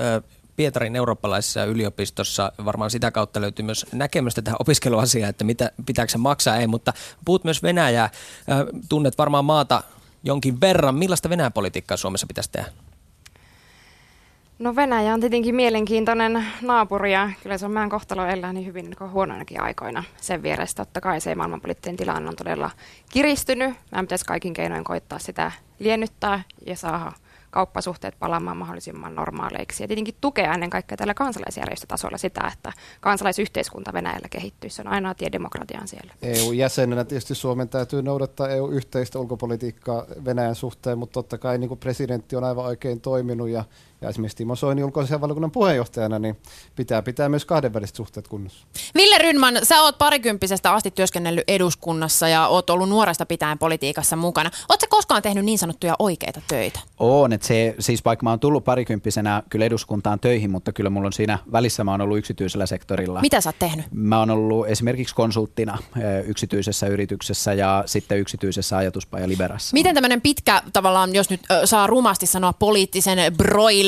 Pietarin 0.59 0.97
eurooppalaisessa 0.97 1.65
yliopistossa. 1.65 2.53
Varmaan 2.65 2.91
sitä 2.91 3.11
kautta 3.11 3.41
löytyy 3.41 3.65
myös 3.65 3.87
näkemystä 3.93 4.43
tähän 4.43 4.57
opiskeluasiaan, 4.61 5.31
että 5.31 5.45
mitä 5.45 5.71
pitääkö 5.87 6.13
se 6.13 6.19
maksaa, 6.19 6.57
ei, 6.57 6.67
mutta 6.67 6.93
puhut 7.25 7.45
myös 7.45 7.63
Venäjää. 7.63 8.11
Tunnet 8.89 9.19
varmaan 9.19 9.45
maata 9.45 9.83
jonkin 10.23 10.61
verran. 10.61 10.95
Millaista 10.95 11.31
Venäjän 11.31 11.53
politiikkaa 11.53 11.97
Suomessa 11.97 12.27
pitäisi 12.27 12.51
tehdä? 12.51 12.69
No 14.59 14.77
Venäjä 14.77 15.15
on 15.15 15.21
tietenkin 15.21 15.55
mielenkiintoinen 15.55 16.45
naapuri 16.63 17.13
ja 17.13 17.31
kyllä 17.43 17.59
se 17.59 17.67
on 17.67 17.73
meidän 17.73 17.91
kohtalo 17.91 18.27
elää 18.27 18.53
niin 18.53 18.67
hyvin 18.67 18.97
kuin 18.99 19.11
huonoinakin 19.11 19.63
aikoina 19.63 20.05
sen 20.21 20.43
vieressä. 20.43 20.77
Totta 20.77 21.01
kai 21.01 21.21
se 21.21 21.35
maailmanpoliittinen 21.35 21.97
tilanne 21.97 22.29
on 22.29 22.37
todella 22.37 22.71
kiristynyt. 23.11 23.75
Meidän 23.91 24.07
pitäisi 24.07 24.25
kaikin 24.25 24.55
keinoin 24.55 24.85
koittaa 24.85 25.19
sitä 25.19 25.53
liennyttää 25.79 26.43
ja 26.67 26.77
saada 26.77 27.13
kauppasuhteet 27.51 28.15
palaamaan 28.19 28.57
mahdollisimman 28.57 29.15
normaaleiksi. 29.15 29.83
Ja 29.83 29.89
tietenkin 29.89 30.15
tukea 30.21 30.55
ennen 30.55 30.71
kaikkea 30.71 30.97
tällä 30.97 31.15
kansalaisjärjestötasolla 31.15 32.19
sitä, 32.19 32.51
että 32.53 32.73
kansalaisyhteiskunta 33.01 33.93
Venäjällä 33.93 34.29
kehittyy. 34.31 34.71
Se 34.71 34.83
on 34.83 34.89
ainoa 34.89 35.15
tie 35.15 35.33
demokratiaan 35.33 35.89
siellä. 35.89 36.13
EU-jäsenenä 36.23 37.05
tietysti 37.05 37.35
Suomen 37.35 37.69
täytyy 37.69 38.03
noudattaa 38.03 38.49
EU-yhteistä 38.49 39.19
ulkopolitiikkaa 39.19 40.05
Venäjän 40.25 40.55
suhteen, 40.55 40.99
mutta 40.99 41.13
totta 41.15 41.39
kai 41.39 41.59
niin 41.59 41.69
kuin 41.69 41.81
presidentti 41.81 42.37
on 42.37 42.45
aivan 42.45 42.65
oikein 42.65 43.01
toiminut 43.01 43.49
ja, 43.49 43.65
ja 44.01 44.09
esimerkiksi 44.09 44.37
Timo 44.37 44.57
Soini 44.57 44.85
ulkoisen 44.85 45.21
valiokunnan 45.21 45.51
puheenjohtajana, 45.51 46.19
niin 46.19 46.37
pitää 46.77 47.03
pitää 47.03 47.29
myös 47.29 47.45
kahdenväliset 47.45 47.97
suhteet 47.97 48.29
kunnossa. 48.29 48.67
Ville 48.95 49.19
Rydman, 49.19 49.59
sä 49.63 49.83
oot 49.83 49.99
parikymppisestä 49.99 50.73
asti 50.73 50.91
työskennellyt 50.91 51.45
eduskunnassa 51.49 52.29
ja 52.29 52.47
oot 52.47 52.71
ollut 52.71 52.89
nuoresta 52.89 53.27
pitäen 53.27 53.59
politiikassa 53.59 54.17
mukana. 54.17 54.51
Oot 54.69 54.81
sä 54.81 54.87
koskaan 54.91 55.23
tehnyt 55.23 55.45
niin 55.45 55.59
sanottuja 55.59 55.95
oikeita 55.99 56.41
töitä? 56.49 56.81
On, 56.99 57.33
että 57.33 57.47
se, 57.47 57.75
siis 57.79 58.05
vaikka 58.05 58.25
mä 58.25 58.31
oon 58.31 58.41
tullut 58.41 58.65
parikymppisenä 58.65 59.43
kyllä 59.51 59.65
eduskuntaan 59.65 60.21
töihin, 60.21 60.51
mutta 60.51 60.73
kyllä 60.73 60.91
mulla 60.91 61.07
on 61.07 61.13
siinä 61.13 61.39
välissä 61.53 61.85
mä 61.85 61.91
oon 61.91 62.01
ollut 62.01 62.19
yksityisellä 62.19 62.67
sektorilla. 62.67 63.21
Mitä 63.21 63.41
sä 63.41 63.49
oot 63.49 63.59
tehnyt? 63.59 63.87
Mä 63.91 64.19
oon 64.19 64.31
ollut 64.31 64.67
esimerkiksi 64.67 65.15
konsulttina 65.15 65.79
yksityisessä 66.27 66.87
yrityksessä 66.87 67.53
ja 67.53 67.83
sitten 67.87 68.19
yksityisessä 68.19 68.77
ajatuspaja 68.77 69.29
Liberassa. 69.29 69.75
Miten 69.75 69.95
tämmöinen 69.95 70.21
pitkä, 70.21 70.63
tavallaan, 70.73 71.15
jos 71.15 71.31
nyt 71.31 71.41
saa 71.65 71.87
rumasti 71.87 72.27
sanoa, 72.27 72.53
poliittisen 72.53 73.19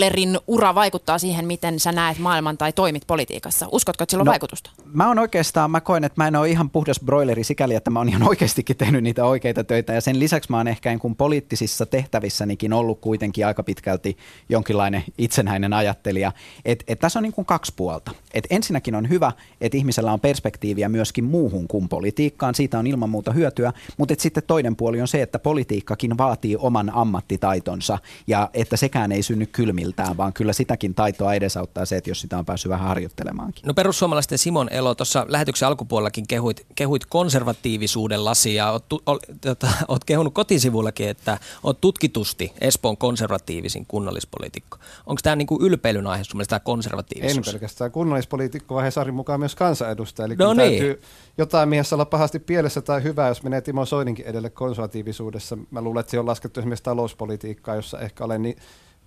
broilerin 0.01 0.39
ura 0.47 0.75
vaikuttaa 0.75 1.19
siihen, 1.19 1.47
miten 1.47 1.81
sä 1.81 1.93
näet 1.93 2.19
maailman 2.19 2.59
tai 2.59 2.73
toimit 2.73 3.03
politiikassa? 3.07 3.67
Uskotko, 3.73 4.05
että 4.05 4.11
sillä 4.11 4.23
on 4.23 4.27
No, 4.27 4.31
vaikutusta? 4.31 4.71
Mä 4.93 5.09
oon 5.09 5.19
oikeastaan, 5.19 5.71
mä 5.71 5.81
koen, 5.81 6.05
että 6.05 6.23
mä 6.23 6.29
en 6.29 6.37
ole 6.37 6.49
ihan 6.49 6.71
puhdas 6.71 7.01
broileri 7.05 7.45
sikäli, 7.45 7.75
että 7.75 7.91
mä 7.91 7.99
oon 7.99 8.09
ihan 8.09 8.29
oikeastikin 8.29 8.77
tehnyt 8.77 9.03
niitä 9.03 9.25
oikeita 9.25 9.65
töitä. 9.65 9.93
Ja 9.93 10.01
sen 10.01 10.19
lisäksi 10.19 10.51
mä 10.51 10.57
oon 10.57 10.69
ehkä 10.69 10.91
niin 10.91 10.99
kuin 10.99 11.17
poliittisissa 11.17 11.87
tehtävissänikin 11.87 12.73
ollut 12.73 13.01
kuitenkin 13.01 13.47
aika 13.47 13.63
pitkälti 13.63 14.17
jonkinlainen 14.49 15.05
itsenäinen 15.19 15.73
ajattelija. 15.73 16.33
Et, 16.65 16.85
et 16.89 16.99
tässä 16.99 17.19
on 17.19 17.23
niin 17.23 17.33
kuin 17.33 17.45
kaksi 17.45 17.73
puolta. 17.77 18.11
Et 18.35 18.47
ensinnäkin 18.51 18.95
on 18.95 19.09
hyvä, 19.09 19.33
että 19.61 19.79
ihmisellä 19.79 20.13
on 20.13 20.21
perspektiiviä 20.21 20.89
myöskin 20.89 21.25
muuhun 21.25 21.69
kuin 21.69 21.89
politiikkaan. 21.89 22.55
Siitä 22.55 22.79
on 22.79 22.87
ilman 22.87 23.11
muuta 23.11 23.33
hyötyä. 23.33 23.73
Mutta 23.97 24.13
et 24.13 24.21
sitten 24.21 24.43
toinen 24.47 24.77
puoli 24.77 25.01
on 25.01 25.09
se, 25.09 25.23
että 25.23 25.39
politiikkakin 25.39 26.19
vaatii 26.19 26.57
oman 26.57 26.91
ammattitaitonsa. 26.95 27.99
Ja 28.27 28.51
että 28.55 28.77
sekään 28.77 29.13
ei 29.13 29.23
synny 29.23 29.47
kylmiltään, 29.47 30.17
vaan 30.17 30.33
kyllä 30.33 30.53
sitäkin 30.53 30.95
taitoa 30.95 31.35
edesauttaa 31.35 31.85
se, 31.85 31.97
että 31.97 32.11
jos 32.11 32.21
sitä 32.21 32.39
on 32.39 32.45
päässyt 32.45 32.71
vähän 32.71 32.89
harjoittelemaankin. 32.89 33.63
No 33.67 33.75
perussuomalaisten 33.75 34.39
Simon 34.39 34.69
Elo, 34.81 34.95
tuossa 34.95 35.27
lähetyksen 35.29 35.69
alkupuolellakin 35.69 36.27
kehuit, 36.27 36.67
kehuit 36.75 37.07
konservatiivisuuden 37.07 38.25
lasia. 38.25 38.73
Oot, 38.73 38.89
tu, 38.89 39.03
ol, 39.07 39.19
tota, 39.41 39.69
oot 39.89 40.05
kehunut 40.05 40.35
kotisivullakin, 40.35 41.09
että 41.09 41.39
oot 41.63 41.81
tutkitusti 41.81 42.53
Espoon 42.61 42.97
konservatiivisin 42.97 43.87
kunnallispoliitikko. 43.87 44.79
Onko 45.07 45.21
tämä 45.23 45.37
niinku 45.37 45.59
ylpeilyn 45.63 46.07
aihe 46.07 46.25
sun 46.25 46.37
mielestä 46.37 46.51
tämä 46.51 46.59
En 46.59 46.65
konservatiivisuus? 46.65 47.47
pelkästään 47.47 47.93
kunnallispoliitikko, 47.93 48.75
vaan 48.75 48.85
Hesarin 48.85 49.15
mukaan 49.15 49.41
myös 49.41 49.55
kansanedustaja. 49.55 50.27
Eli 50.27 50.35
No 50.39 50.55
niin. 50.55 50.71
täytyy 50.71 51.03
jotain 51.39 51.69
miehessä 51.69 51.97
olla 51.97 52.05
pahasti 52.05 52.39
pielessä 52.39 52.81
tai 52.81 53.03
hyvää, 53.03 53.29
jos 53.29 53.43
menee 53.43 53.61
Timo 53.61 53.87
Soininkin 53.87 54.27
edelle 54.27 54.51
konservatiivisuudessa. 54.51 55.59
Mä 55.71 55.81
luulen, 55.81 56.01
että 56.01 56.11
se 56.11 56.19
on 56.19 56.27
laskettu 56.27 56.61
esimerkiksi 56.61 56.85
talouspolitiikkaa, 56.85 57.75
jossa 57.75 58.01
ehkä 58.01 58.25
olen 58.25 58.43
niin 58.43 58.57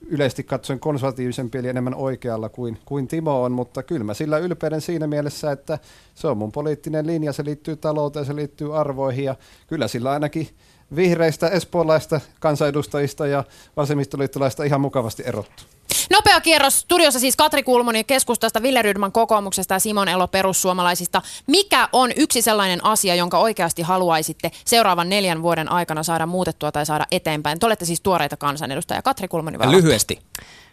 yleisesti 0.08 0.44
katsoen 0.44 0.80
konservatiivisempi 0.80 1.58
eli 1.58 1.68
enemmän 1.68 1.96
oikealla 1.96 2.50
kuin, 2.50 2.78
kuin 2.86 3.08
Timo 3.08 3.44
on, 3.44 3.52
mutta 3.52 3.84
kyllä 3.84 4.04
mä 4.04 4.14
sillä 4.14 4.38
ylpeiden 4.38 4.82
siinä 4.82 5.08
mielessä, 5.08 5.52
että 5.52 5.80
se 6.16 6.28
on 6.28 6.38
mun 6.38 6.52
poliittinen 6.52 7.08
linja, 7.08 7.34
se 7.34 7.46
liittyy 7.46 7.76
talouteen, 7.76 8.26
se 8.26 8.36
liittyy 8.36 8.80
arvoihin 8.80 9.26
ja 9.26 9.36
kyllä 9.68 9.88
sillä 9.88 10.12
ainakin 10.12 10.50
vihreistä, 10.96 11.48
espoolaista 11.48 12.22
kansanedustajista 12.40 13.28
ja 13.28 13.44
vasemmistoliittolaista 13.78 14.64
ihan 14.64 14.82
mukavasti 14.82 15.24
erottu. 15.26 15.64
Nopea 16.10 16.42
kierros. 16.42 16.80
Studiossa 16.80 17.20
siis 17.20 17.36
Katri 17.36 17.64
Kulmoni 17.64 18.04
keskustasta, 18.04 18.62
Ville 18.62 18.82
Rydman 18.82 19.12
kokoomuksesta 19.12 19.74
ja 19.74 19.80
Simon 19.80 20.08
Elo 20.08 20.28
perussuomalaisista. 20.28 21.22
Mikä 21.48 21.90
on 21.92 22.12
yksi 22.16 22.42
sellainen 22.42 22.86
asia, 22.86 23.16
jonka 23.16 23.38
oikeasti 23.38 23.82
haluaisitte 23.82 24.52
seuraavan 24.66 25.10
neljän 25.10 25.42
vuoden 25.42 25.72
aikana 25.72 26.04
saada 26.04 26.26
muutettua 26.26 26.72
tai 26.72 26.86
saada 26.86 27.06
eteenpäin? 27.12 27.60
Te 27.60 27.66
olette 27.66 27.86
siis 27.86 28.02
tuoreita 28.02 28.38
kansanedustajia. 28.38 29.02
Katri 29.02 29.28
Kulmoni 29.28 29.56
Ja 29.56 29.60
vai 29.60 29.72
lyhyesti. 29.72 30.20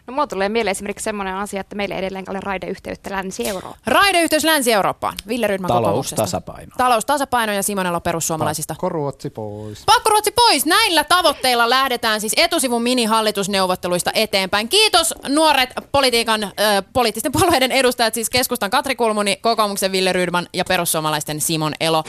No 0.07 0.13
mulla 0.13 0.27
tulee 0.27 0.49
mieleen 0.49 0.71
esimerkiksi 0.71 1.03
semmoinen 1.03 1.35
asia, 1.35 1.61
että 1.61 1.75
meillä 1.75 1.95
ei 1.95 1.99
edelleenkään 1.99 2.37
ole 2.37 2.41
raideyhteyttä 2.43 3.11
Länsi-Eurooppaan. 3.11 3.81
Raideyhteys 3.85 4.43
Länsi-Eurooppaan. 4.43 5.17
Ville 5.27 5.47
Rydman 5.47 5.67
Taloustasapaino. 5.67 6.71
Taloustasapaino 6.77 7.53
ja 7.53 7.63
Simonelo 7.63 7.99
perussuomalaisista. 7.99 8.73
Pakkoruotsi 8.73 9.29
pois. 9.29 9.83
Pakkoruotsi 9.85 10.31
pois. 10.31 10.65
Näillä 10.65 11.03
tavoitteilla 11.03 11.69
lähdetään 11.69 12.21
siis 12.21 12.33
etusivun 12.37 12.83
minihallitusneuvotteluista 12.83 14.11
eteenpäin. 14.13 14.69
Kiitos 15.01 15.29
nuoret 15.29 15.69
politiikan, 15.91 16.43
äh, 16.43 16.51
poliittisten 16.93 17.31
puolueiden 17.31 17.71
edustajat, 17.71 18.13
siis 18.13 18.29
keskustan 18.29 18.69
Katri 18.69 18.95
Kulmuni, 18.95 19.35
kokoomuksen 19.35 19.91
Ville 19.91 20.13
Rydman 20.13 20.47
ja 20.53 20.63
perussuomalaisten 20.67 21.41
Simon 21.41 21.73
Elo. 21.79 22.03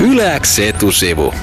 Yläks 0.00 0.58
etusivu. 0.58 1.34